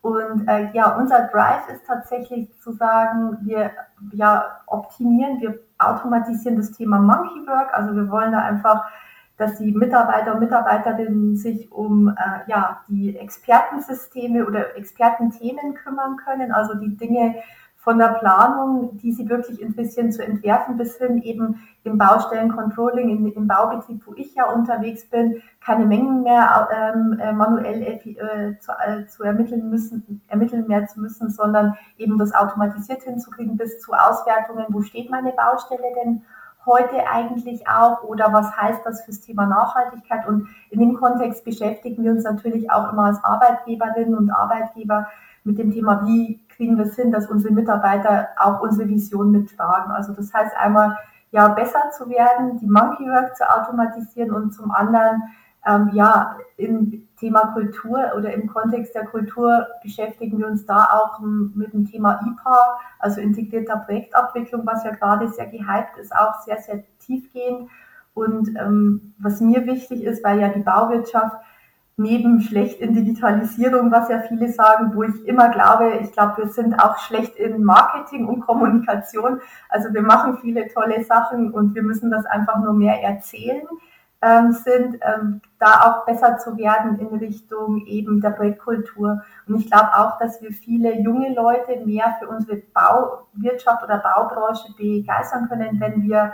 Und 0.00 0.48
äh, 0.48 0.70
ja, 0.72 0.96
unser 0.96 1.28
Drive 1.28 1.68
ist 1.68 1.86
tatsächlich 1.86 2.48
zu 2.60 2.72
sagen, 2.72 3.36
wir 3.42 3.72
ja, 4.12 4.60
optimieren, 4.66 5.40
wir 5.42 5.58
automatisieren 5.76 6.56
das 6.56 6.72
Thema 6.72 6.98
Monkey 6.98 7.46
Work. 7.46 7.74
Also 7.74 7.94
wir 7.94 8.10
wollen 8.10 8.32
da 8.32 8.38
einfach 8.38 8.90
dass 9.36 9.56
die 9.56 9.72
Mitarbeiter 9.72 10.34
und 10.34 10.40
Mitarbeiterinnen 10.40 11.34
sich 11.34 11.72
um 11.72 12.08
äh, 12.08 12.12
ja, 12.46 12.82
die 12.88 13.16
Expertensysteme 13.16 14.44
oder 14.46 14.76
Expertenthemen 14.76 15.72
kümmern 15.76 16.18
können, 16.18 16.52
also 16.52 16.74
die 16.74 16.94
Dinge 16.94 17.36
von 17.82 17.98
der 17.98 18.08
Planung, 18.08 18.98
die 18.98 19.12
sie 19.12 19.28
wirklich 19.28 19.62
ein 19.64 19.74
bisschen 19.74 20.12
zu 20.12 20.22
entwerfen, 20.22 20.76
bis 20.76 20.98
hin 20.98 21.22
eben 21.22 21.62
im 21.82 21.96
Baustellencontrolling, 21.96 23.32
im 23.32 23.48
Baubetrieb, 23.48 24.06
wo 24.06 24.12
ich 24.16 24.34
ja 24.34 24.50
unterwegs 24.50 25.08
bin, 25.08 25.42
keine 25.64 25.86
Mengen 25.86 26.22
mehr 26.22 26.68
ähm, 26.70 27.18
äh, 27.18 27.32
manuell 27.32 27.82
äh, 27.82 28.58
zu, 28.58 28.72
äh, 28.72 29.06
zu, 29.06 29.22
ermitteln 29.22 29.70
müssen, 29.70 30.20
ermitteln 30.28 30.66
mehr 30.66 30.86
zu 30.88 31.00
müssen, 31.00 31.30
sondern 31.30 31.74
eben 31.96 32.18
das 32.18 32.34
automatisiert 32.34 33.02
hinzukriegen 33.02 33.56
bis 33.56 33.80
zu 33.80 33.94
Auswertungen, 33.94 34.66
wo 34.68 34.82
steht 34.82 35.10
meine 35.10 35.32
Baustelle 35.32 35.94
denn 36.04 36.22
heute 36.66 37.08
eigentlich 37.10 37.66
auch 37.66 38.02
oder 38.04 38.30
was 38.30 38.54
heißt 38.54 38.84
das 38.84 39.02
fürs 39.04 39.22
Thema 39.22 39.46
Nachhaltigkeit? 39.46 40.28
Und 40.28 40.48
in 40.68 40.80
dem 40.80 40.94
Kontext 40.94 41.46
beschäftigen 41.46 42.04
wir 42.04 42.10
uns 42.10 42.24
natürlich 42.24 42.70
auch 42.70 42.92
immer 42.92 43.06
als 43.06 43.24
Arbeitgeberinnen 43.24 44.14
und 44.14 44.30
Arbeitgeber 44.30 45.08
mit 45.44 45.56
dem 45.56 45.72
Thema, 45.72 46.06
wie 46.06 46.40
kriegen 46.60 46.76
wir 46.76 46.84
es 46.84 46.94
hin, 46.94 47.10
dass 47.10 47.26
unsere 47.30 47.54
Mitarbeiter 47.54 48.28
auch 48.36 48.60
unsere 48.60 48.86
Vision 48.86 49.30
mittragen. 49.30 49.92
Also 49.92 50.12
das 50.12 50.30
heißt 50.34 50.54
einmal, 50.58 50.94
ja, 51.30 51.48
besser 51.48 51.90
zu 51.96 52.06
werden, 52.10 52.58
die 52.58 52.66
Monkey 52.66 53.06
Work 53.06 53.34
zu 53.34 53.48
automatisieren 53.48 54.30
und 54.30 54.52
zum 54.52 54.70
anderen, 54.70 55.22
ähm, 55.66 55.90
ja, 55.94 56.36
im 56.58 57.08
Thema 57.18 57.52
Kultur 57.54 58.12
oder 58.14 58.34
im 58.34 58.46
Kontext 58.46 58.94
der 58.94 59.06
Kultur 59.06 59.66
beschäftigen 59.82 60.38
wir 60.38 60.48
uns 60.48 60.66
da 60.66 60.84
auch 60.84 61.20
mit 61.20 61.72
dem 61.72 61.86
Thema 61.86 62.20
IPA, 62.26 62.78
also 62.98 63.22
integrierter 63.22 63.78
Projektabwicklung, 63.78 64.66
was 64.66 64.84
ja 64.84 64.90
gerade 64.90 65.28
sehr 65.28 65.46
gehypt 65.46 65.96
ist, 65.98 66.14
auch 66.14 66.40
sehr, 66.40 66.58
sehr 66.58 66.82
tiefgehend. 66.98 67.70
Und 68.12 68.50
ähm, 68.58 69.14
was 69.18 69.40
mir 69.40 69.64
wichtig 69.64 70.04
ist, 70.04 70.22
weil 70.22 70.40
ja 70.40 70.48
die 70.48 70.60
Bauwirtschaft 70.60 71.36
neben 72.00 72.40
schlecht 72.40 72.80
in 72.80 72.94
Digitalisierung, 72.94 73.90
was 73.92 74.08
ja 74.08 74.20
viele 74.20 74.50
sagen, 74.50 74.92
wo 74.94 75.02
ich 75.02 75.26
immer 75.26 75.50
glaube, 75.50 75.98
ich 76.02 76.12
glaube, 76.12 76.38
wir 76.38 76.48
sind 76.48 76.74
auch 76.82 76.98
schlecht 76.98 77.36
in 77.36 77.62
Marketing 77.62 78.26
und 78.26 78.40
Kommunikation. 78.40 79.40
Also 79.68 79.92
wir 79.92 80.02
machen 80.02 80.38
viele 80.40 80.66
tolle 80.68 81.04
Sachen 81.04 81.52
und 81.52 81.74
wir 81.74 81.82
müssen 81.82 82.10
das 82.10 82.24
einfach 82.26 82.58
nur 82.58 82.72
mehr 82.72 83.02
erzählen 83.02 83.66
ähm, 84.22 84.52
sind, 84.52 84.98
ähm, 85.02 85.40
da 85.58 85.82
auch 85.84 86.06
besser 86.06 86.36
zu 86.38 86.56
werden 86.56 86.98
in 86.98 87.18
Richtung 87.18 87.86
eben 87.86 88.20
der 88.20 88.30
Projektkultur. 88.30 89.22
Und 89.46 89.60
ich 89.60 89.70
glaube 89.70 89.90
auch, 89.94 90.18
dass 90.18 90.42
wir 90.42 90.52
viele 90.52 91.00
junge 91.00 91.34
Leute 91.34 91.84
mehr 91.84 92.16
für 92.18 92.28
unsere 92.28 92.62
Bauwirtschaft 92.74 93.82
oder 93.82 93.98
Baubranche 93.98 94.72
begeistern 94.76 95.48
können, 95.48 95.80
wenn 95.80 96.02
wir 96.02 96.32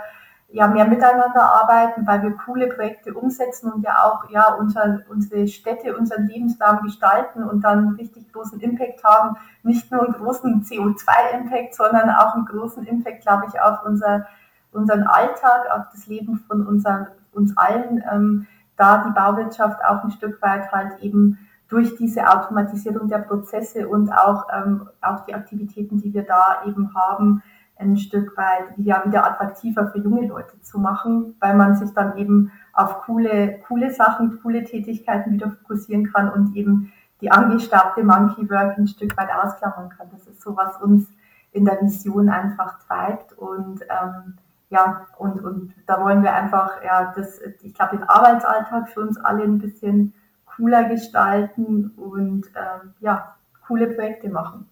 ja 0.49 0.67
mehr 0.67 0.85
miteinander 0.85 1.41
arbeiten, 1.41 2.07
weil 2.07 2.23
wir 2.23 2.31
coole 2.31 2.67
Projekte 2.67 3.13
umsetzen 3.13 3.71
und 3.71 3.83
ja 3.83 4.03
auch 4.03 4.29
ja 4.29 4.53
unser, 4.53 5.01
unsere 5.09 5.47
Städte, 5.47 5.97
unseren 5.97 6.27
Lebensraum 6.27 6.81
gestalten 6.83 7.43
und 7.43 7.63
dann 7.63 7.95
richtig 7.95 8.31
großen 8.31 8.59
Impact 8.61 9.03
haben. 9.03 9.37
Nicht 9.63 9.91
nur 9.91 10.03
einen 10.03 10.13
großen 10.13 10.63
CO2-Impact, 10.63 11.75
sondern 11.75 12.09
auch 12.09 12.35
einen 12.35 12.45
großen 12.45 12.85
Impact, 12.85 13.21
glaube 13.21 13.45
ich, 13.47 13.59
auf 13.59 13.83
unser, 13.85 14.25
unseren 14.71 15.03
Alltag, 15.03 15.69
auf 15.71 15.85
das 15.91 16.07
Leben 16.07 16.37
von 16.47 16.65
unseren 16.65 17.07
uns 17.33 17.55
allen, 17.55 18.03
ähm, 18.11 18.47
da 18.75 19.03
die 19.07 19.13
Bauwirtschaft 19.13 19.83
auch 19.85 20.03
ein 20.03 20.11
Stück 20.11 20.41
weit 20.41 20.71
halt 20.71 20.99
eben 21.01 21.39
durch 21.69 21.95
diese 21.95 22.27
Automatisierung 22.27 23.09
der 23.09 23.19
Prozesse 23.19 23.87
und 23.87 24.11
auch, 24.11 24.47
ähm, 24.53 24.89
auch 25.01 25.25
die 25.25 25.33
Aktivitäten, 25.33 26.01
die 26.01 26.13
wir 26.13 26.23
da 26.23 26.63
eben 26.65 26.93
haben, 26.95 27.43
ein 27.79 27.97
Stück 27.97 28.35
weit 28.37 28.77
ja, 28.77 29.03
wieder 29.05 29.25
attraktiver 29.25 29.87
für 29.87 29.99
junge 29.99 30.27
Leute 30.27 30.59
zu 30.61 30.79
machen, 30.79 31.35
weil 31.39 31.55
man 31.55 31.75
sich 31.75 31.93
dann 31.93 32.17
eben 32.17 32.51
auf 32.73 33.01
coole, 33.01 33.59
coole 33.67 33.91
Sachen, 33.91 34.39
coole 34.41 34.63
Tätigkeiten 34.63 35.33
wieder 35.33 35.51
fokussieren 35.51 36.11
kann 36.11 36.29
und 36.29 36.55
eben 36.55 36.91
die 37.21 37.31
angestaubte 37.31 38.03
Monkey 38.03 38.49
Work 38.49 38.77
ein 38.77 38.87
Stück 38.87 39.17
weit 39.17 39.29
ausklammern 39.33 39.89
kann. 39.89 40.07
Das 40.11 40.27
ist 40.27 40.41
so, 40.41 40.55
was 40.55 40.77
uns 40.81 41.07
in 41.51 41.65
der 41.65 41.81
Vision 41.81 42.29
einfach 42.29 42.79
treibt 42.85 43.33
und 43.33 43.81
ähm, 43.83 44.37
ja, 44.69 45.07
und, 45.17 45.41
und 45.43 45.73
da 45.85 46.03
wollen 46.03 46.23
wir 46.23 46.33
einfach, 46.33 46.83
ja, 46.83 47.13
das, 47.15 47.39
ich 47.61 47.73
glaube, 47.73 47.97
den 47.97 48.07
Arbeitsalltag 48.07 48.89
für 48.89 49.01
uns 49.01 49.17
alle 49.17 49.43
ein 49.43 49.59
bisschen 49.59 50.13
cooler 50.45 50.83
gestalten 50.85 51.91
und 51.95 52.47
ähm, 52.47 52.93
ja, 52.99 53.35
coole 53.65 53.87
Projekte 53.87 54.29
machen. 54.29 54.67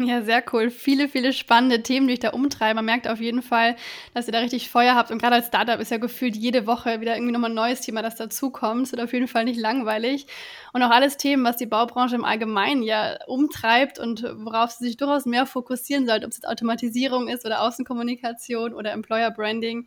Ja, 0.00 0.22
sehr 0.22 0.44
cool. 0.52 0.70
Viele, 0.70 1.08
viele 1.08 1.32
spannende 1.32 1.82
Themen, 1.82 2.06
die 2.06 2.12
ich 2.14 2.20
da 2.20 2.30
umtreibe. 2.30 2.76
Man 2.76 2.84
merkt 2.84 3.08
auf 3.08 3.20
jeden 3.20 3.42
Fall, 3.42 3.74
dass 4.14 4.28
ihr 4.28 4.32
da 4.32 4.38
richtig 4.38 4.70
Feuer 4.70 4.94
habt. 4.94 5.10
Und 5.10 5.18
gerade 5.18 5.34
als 5.34 5.48
Startup 5.48 5.80
ist 5.80 5.90
ja 5.90 5.96
gefühlt 5.96 6.36
jede 6.36 6.68
Woche 6.68 7.00
wieder 7.00 7.16
irgendwie 7.16 7.32
nochmal 7.32 7.50
ein 7.50 7.54
neues 7.54 7.80
Thema, 7.80 8.00
das 8.00 8.14
dazukommt. 8.14 8.86
Es 8.86 8.92
wird 8.92 9.02
auf 9.02 9.12
jeden 9.12 9.26
Fall 9.26 9.44
nicht 9.44 9.58
langweilig. 9.58 10.26
Und 10.72 10.84
auch 10.84 10.90
alles 10.90 11.16
Themen, 11.16 11.42
was 11.44 11.56
die 11.56 11.66
Baubranche 11.66 12.14
im 12.14 12.24
Allgemeinen 12.24 12.84
ja 12.84 13.18
umtreibt 13.26 13.98
und 13.98 14.22
worauf 14.22 14.70
sie 14.70 14.84
sich 14.84 14.96
durchaus 14.96 15.26
mehr 15.26 15.46
fokussieren 15.46 16.06
sollte, 16.06 16.26
ob 16.26 16.30
es 16.30 16.38
jetzt 16.38 16.48
Automatisierung 16.48 17.26
ist 17.26 17.44
oder 17.44 17.62
Außenkommunikation 17.62 18.74
oder 18.74 18.92
Employer 18.92 19.32
Branding. 19.32 19.86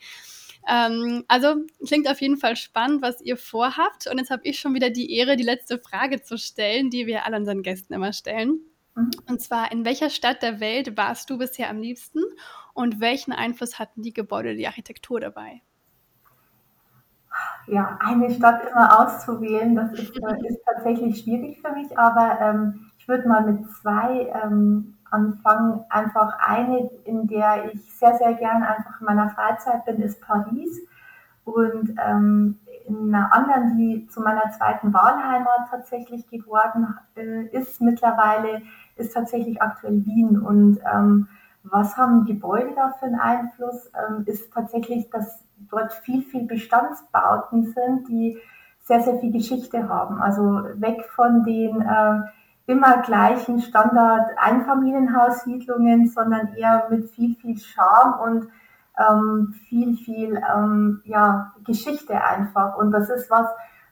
Ähm, 0.67 1.23
also 1.29 1.55
klingt 1.87 2.09
auf 2.09 2.19
jeden 2.21 2.37
Fall 2.37 2.57
spannend, 2.57 3.01
was 3.01 3.21
ihr 3.21 3.37
vorhabt. 3.37 4.07
Und 4.07 4.17
jetzt 4.17 4.29
habe 4.29 4.43
ich 4.45 4.59
schon 4.59 4.73
wieder 4.73 4.89
die 4.89 5.15
Ehre, 5.15 5.37
die 5.37 5.43
letzte 5.43 5.79
Frage 5.79 6.21
zu 6.21 6.37
stellen, 6.37 6.89
die 6.89 7.07
wir 7.07 7.25
alle 7.25 7.37
unseren 7.37 7.63
Gästen 7.63 7.93
immer 7.93 8.11
stellen. 8.13 8.59
Mhm. 8.95 9.11
Und 9.27 9.41
zwar, 9.41 9.71
in 9.71 9.85
welcher 9.85 10.09
Stadt 10.09 10.41
der 10.41 10.59
Welt 10.59 10.97
warst 10.97 11.29
du 11.29 11.37
bisher 11.37 11.69
am 11.69 11.79
liebsten 11.79 12.19
und 12.73 12.99
welchen 12.99 13.33
Einfluss 13.33 13.79
hatten 13.79 14.01
die 14.01 14.13
Gebäude, 14.13 14.55
die 14.55 14.67
Architektur 14.67 15.19
dabei? 15.19 15.61
Ja, 17.67 17.97
eine 18.01 18.29
Stadt 18.33 18.69
immer 18.69 18.99
auszuwählen, 18.99 19.75
das 19.75 19.93
ist, 19.93 20.11
äh, 20.17 20.47
ist 20.47 20.59
tatsächlich 20.65 21.21
schwierig 21.21 21.61
für 21.61 21.71
mich, 21.73 21.97
aber 21.97 22.39
ähm, 22.41 22.91
ich 22.97 23.07
würde 23.07 23.27
mal 23.27 23.43
mit 23.49 23.69
zwei 23.71 24.31
ähm, 24.43 24.97
anfangen. 25.11 25.83
Einfach 25.89 26.37
eine, 26.39 26.89
in 27.05 27.27
der 27.27 27.71
ich 27.73 27.93
sehr, 27.93 28.17
sehr 28.17 28.33
gern 28.33 28.63
einfach 28.63 28.99
in 28.99 29.05
meiner 29.05 29.29
Freizeit 29.29 29.85
bin, 29.85 30.01
ist 30.01 30.21
Paris. 30.21 30.79
Und 31.43 31.95
ähm, 32.05 32.59
einer 32.95 33.33
anderen, 33.33 33.77
die 33.77 34.07
zu 34.07 34.21
meiner 34.21 34.51
zweiten 34.51 34.93
Wahlheimat 34.93 35.69
tatsächlich 35.69 36.27
geworden 36.27 36.95
äh, 37.15 37.45
ist 37.47 37.81
mittlerweile, 37.81 38.61
ist 38.95 39.13
tatsächlich 39.13 39.61
aktuell 39.61 40.05
Wien. 40.05 40.39
Und 40.39 40.79
ähm, 40.93 41.27
was 41.63 41.97
haben 41.97 42.25
Gebäude 42.25 42.73
da 42.75 42.93
für 42.99 43.05
einen 43.05 43.19
Einfluss? 43.19 43.91
Ähm, 43.95 44.23
ist 44.25 44.53
tatsächlich, 44.53 45.09
dass 45.09 45.43
dort 45.69 45.93
viel, 45.93 46.23
viel 46.23 46.45
Bestandsbauten 46.45 47.73
sind, 47.73 48.07
die 48.07 48.37
sehr, 48.83 49.01
sehr 49.01 49.19
viel 49.19 49.31
Geschichte 49.31 49.87
haben. 49.87 50.19
Also 50.21 50.63
weg 50.75 51.05
von 51.15 51.43
den 51.43 51.81
äh, 51.81 52.21
immer 52.67 53.01
gleichen 53.01 53.61
Standard-Einfamilienhaussiedlungen, 53.61 56.07
sondern 56.07 56.53
eher 56.55 56.87
mit 56.89 57.09
viel, 57.11 57.35
viel 57.35 57.57
Charme 57.57 58.19
und 58.19 58.47
ähm, 58.97 59.53
viel, 59.67 59.95
viel 59.97 60.41
ähm, 60.53 61.01
ja, 61.05 61.53
Geschichte 61.65 62.23
einfach. 62.23 62.77
Und 62.77 62.91
das 62.91 63.09
ist 63.09 63.29
was, 63.29 63.47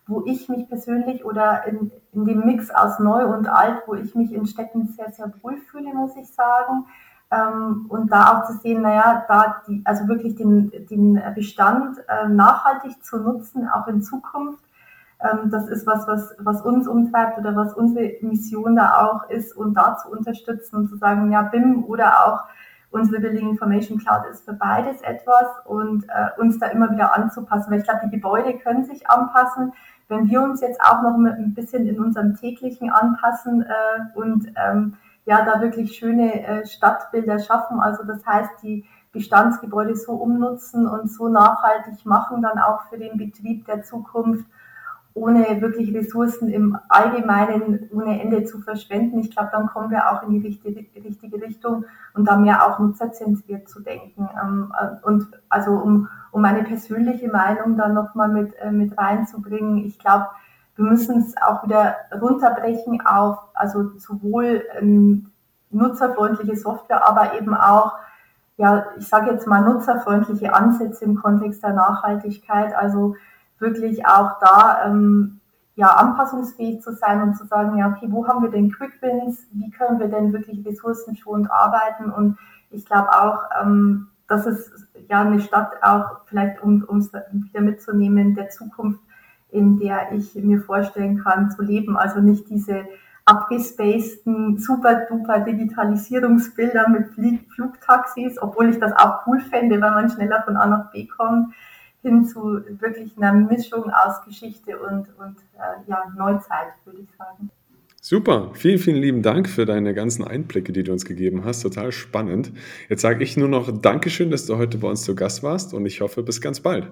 wo 0.07 0.23
ich 0.25 0.49
mich 0.49 0.67
persönlich 0.67 1.23
oder 1.23 1.65
in, 1.67 1.91
in 2.13 2.25
dem 2.25 2.45
Mix 2.45 2.71
aus 2.71 2.99
Neu 2.99 3.25
und 3.25 3.47
Alt, 3.47 3.83
wo 3.85 3.93
ich 3.93 4.15
mich 4.15 4.33
in 4.33 4.47
Städten 4.47 4.87
sehr, 4.87 5.11
sehr 5.11 5.31
wohl 5.41 5.57
fühle, 5.57 5.93
muss 5.93 6.15
ich 6.15 6.33
sagen. 6.33 6.85
Ähm, 7.31 7.85
und 7.89 8.11
da 8.11 8.33
auch 8.33 8.47
zu 8.47 8.53
sehen, 8.57 8.81
naja, 8.81 9.23
da 9.27 9.61
die, 9.67 9.81
also 9.85 10.07
wirklich 10.07 10.35
den, 10.35 10.71
den 10.89 11.21
Bestand 11.35 11.99
äh, 12.07 12.27
nachhaltig 12.27 13.03
zu 13.03 13.17
nutzen, 13.17 13.69
auch 13.69 13.87
in 13.87 14.01
Zukunft, 14.01 14.63
ähm, 15.21 15.51
das 15.51 15.67
ist 15.67 15.85
was, 15.85 16.07
was, 16.07 16.33
was 16.39 16.61
uns 16.61 16.87
umtreibt 16.87 17.37
oder 17.37 17.55
was 17.55 17.73
unsere 17.73 18.15
Mission 18.21 18.75
da 18.75 19.05
auch 19.05 19.29
ist 19.29 19.55
und 19.55 19.75
da 19.75 19.97
zu 19.97 20.09
unterstützen 20.09 20.75
und 20.75 20.87
zu 20.87 20.97
sagen, 20.97 21.31
ja, 21.31 21.43
BIM 21.43 21.83
oder 21.85 22.25
auch 22.25 22.43
unsere 22.91 23.21
Building 23.21 23.49
Information 23.49 23.99
Cloud 23.99 24.25
ist 24.31 24.45
für 24.45 24.53
beides 24.53 25.01
etwas 25.01 25.47
und 25.65 26.05
äh, 26.09 26.41
uns 26.41 26.59
da 26.59 26.67
immer 26.67 26.91
wieder 26.91 27.15
anzupassen, 27.15 27.71
weil 27.71 27.79
ich 27.79 27.85
glaube, 27.85 28.01
die 28.05 28.11
Gebäude 28.11 28.57
können 28.57 28.85
sich 28.85 29.07
anpassen. 29.09 29.73
Wenn 30.07 30.27
wir 30.27 30.41
uns 30.41 30.61
jetzt 30.61 30.81
auch 30.81 31.03
noch 31.03 31.15
ein 31.15 31.53
bisschen 31.53 31.87
in 31.87 31.99
unserem 31.99 32.35
täglichen 32.35 32.89
anpassen 32.89 33.63
äh, 33.63 34.17
und 34.17 34.51
ähm, 34.55 34.97
ja, 35.25 35.45
da 35.45 35.61
wirklich 35.61 35.95
schöne 35.95 36.43
äh, 36.43 36.65
Stadtbilder 36.65 37.37
schaffen, 37.37 37.79
also 37.79 38.03
das 38.03 38.25
heißt, 38.25 38.63
die 38.63 38.85
Bestandsgebäude 39.11 39.95
so 39.95 40.13
umnutzen 40.13 40.87
und 40.87 41.11
so 41.11 41.29
nachhaltig 41.29 42.05
machen, 42.05 42.41
dann 42.41 42.59
auch 42.59 42.83
für 42.89 42.97
den 42.97 43.17
Betrieb 43.17 43.65
der 43.65 43.83
Zukunft 43.83 44.45
ohne 45.19 45.61
wirklich 45.61 45.93
Ressourcen 45.93 46.49
im 46.49 46.77
Allgemeinen 46.87 47.89
ohne 47.93 48.21
Ende 48.21 48.45
zu 48.45 48.59
verschwenden. 48.59 49.19
Ich 49.19 49.31
glaube, 49.31 49.49
dann 49.51 49.67
kommen 49.67 49.91
wir 49.91 50.11
auch 50.11 50.23
in 50.23 50.31
die 50.31 50.47
richtige, 50.47 50.85
richtige 51.03 51.41
Richtung 51.41 51.85
und 52.13 52.27
da 52.27 52.37
mehr 52.37 52.65
auch 52.65 52.79
nutzerzentriert 52.79 53.67
zu 53.67 53.81
denken. 53.81 54.29
Ähm, 54.41 54.73
äh, 54.79 55.05
und 55.05 55.27
also 55.49 55.71
um, 55.71 56.07
um 56.31 56.41
meine 56.41 56.63
persönliche 56.63 57.27
Meinung 57.27 57.77
dann 57.77 57.93
nochmal 57.93 58.29
mit, 58.29 58.53
äh, 58.61 58.71
mit 58.71 58.97
reinzubringen, 58.97 59.85
ich 59.85 59.99
glaube, 59.99 60.27
wir 60.75 60.85
müssen 60.85 61.19
es 61.19 61.35
auch 61.41 61.63
wieder 61.65 61.97
runterbrechen 62.21 63.05
auf, 63.05 63.37
also 63.53 63.97
sowohl 63.97 64.63
ähm, 64.79 65.31
nutzerfreundliche 65.71 66.55
Software, 66.55 67.07
aber 67.07 67.37
eben 67.37 67.53
auch, 67.53 67.93
ja, 68.55 68.85
ich 68.97 69.07
sage 69.07 69.31
jetzt 69.31 69.45
mal 69.45 69.61
nutzerfreundliche 69.61 70.53
Ansätze 70.53 71.03
im 71.03 71.15
Kontext 71.15 71.63
der 71.63 71.73
Nachhaltigkeit. 71.73 72.73
Also 72.75 73.15
wirklich 73.59 74.05
auch 74.05 74.39
da 74.39 74.85
ähm, 74.85 75.39
ja, 75.75 75.87
anpassungsfähig 75.87 76.81
zu 76.81 76.93
sein 76.93 77.21
und 77.21 77.35
zu 77.35 77.45
sagen, 77.45 77.77
ja, 77.77 77.89
okay, 77.89 78.07
wo 78.09 78.27
haben 78.27 78.43
wir 78.43 78.51
denn 78.51 78.71
Quick 78.71 79.01
Wins? 79.01 79.47
Wie 79.53 79.71
können 79.71 79.99
wir 79.99 80.09
denn 80.09 80.33
wirklich 80.33 80.65
ressourcenschonend 80.65 81.49
arbeiten? 81.49 82.11
Und 82.11 82.37
ich 82.69 82.85
glaube 82.85 83.09
auch, 83.09 83.43
ähm, 83.61 84.07
dass 84.27 84.45
es 84.45 84.71
ja 85.07 85.21
eine 85.21 85.39
Stadt 85.39 85.71
auch 85.81 86.21
vielleicht, 86.25 86.61
um 86.61 86.83
es 86.97 87.11
wieder 87.31 87.61
mitzunehmen, 87.61 88.35
der 88.35 88.49
Zukunft, 88.49 88.99
in 89.51 89.79
der 89.79 90.11
ich 90.11 90.35
mir 90.35 90.61
vorstellen 90.61 91.23
kann 91.23 91.49
zu 91.49 91.63
leben. 91.63 91.97
Also 91.97 92.19
nicht 92.19 92.49
diese 92.49 92.85
abgespaceden, 93.25 94.57
super 94.57 95.05
duper 95.07 95.39
Digitalisierungsbilder 95.39 96.89
mit 96.89 97.07
Flugtaxis, 97.53 98.41
obwohl 98.41 98.69
ich 98.69 98.79
das 98.79 98.91
auch 98.93 99.25
cool 99.27 99.39
fände, 99.39 99.75
wenn 99.75 99.93
man 99.93 100.09
schneller 100.09 100.41
von 100.43 100.57
A 100.57 100.65
nach 100.65 100.91
B 100.91 101.07
kommt, 101.07 101.53
hin 102.01 102.25
zu 102.25 102.61
wirklich 102.79 103.17
einer 103.17 103.33
Mischung 103.33 103.91
aus 103.91 104.23
Geschichte 104.25 104.77
und, 104.79 105.07
und 105.19 105.37
äh, 105.57 105.87
ja, 105.87 106.05
Neuzeit, 106.17 106.73
würde 106.85 106.99
ich 107.01 107.09
sagen. 107.17 107.49
Super, 108.01 108.51
vielen, 108.53 108.79
vielen 108.79 109.01
lieben 109.01 109.21
Dank 109.21 109.49
für 109.49 109.65
deine 109.65 109.93
ganzen 109.93 110.25
Einblicke, 110.25 110.71
die 110.71 110.83
du 110.83 110.93
uns 110.93 111.03
gegeben 111.03 111.43
hast. 111.43 111.61
Total 111.61 111.91
spannend. 111.91 112.53
Jetzt 112.87 113.01
sage 113.01 113.23
ich 113.23 113.35
nur 113.35 113.49
noch 113.49 113.69
Dankeschön, 113.81 114.31
dass 114.31 114.45
du 114.45 114.57
heute 114.57 114.77
bei 114.77 114.87
uns 114.87 115.03
zu 115.03 115.15
Gast 115.15 115.43
warst 115.43 115.73
und 115.73 115.85
ich 115.85 115.99
hoffe, 115.99 116.23
bis 116.23 116.39
ganz 116.39 116.61
bald. 116.61 116.91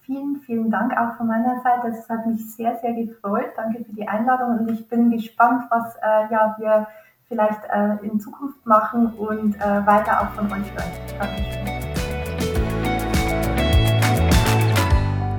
Vielen, 0.00 0.40
vielen 0.44 0.68
Dank 0.68 0.92
auch 0.98 1.16
von 1.16 1.28
meiner 1.28 1.62
Seite. 1.62 1.96
Es 1.96 2.08
hat 2.08 2.26
mich 2.26 2.44
sehr, 2.54 2.76
sehr 2.82 2.92
gefreut. 2.92 3.52
Danke 3.56 3.84
für 3.84 3.92
die 3.92 4.06
Einladung 4.06 4.58
und 4.58 4.70
ich 4.72 4.88
bin 4.88 5.12
gespannt, 5.12 5.62
was 5.70 5.94
äh, 6.02 6.32
ja, 6.32 6.56
wir 6.58 6.88
vielleicht 7.28 7.60
äh, 7.72 8.04
in 8.04 8.18
Zukunft 8.18 8.66
machen 8.66 9.06
und 9.14 9.54
äh, 9.56 9.86
weiter 9.86 10.22
auch 10.22 10.30
von 10.34 10.46
euch 10.46 10.70
hören. 10.72 10.92
Dankeschön. 11.18 11.91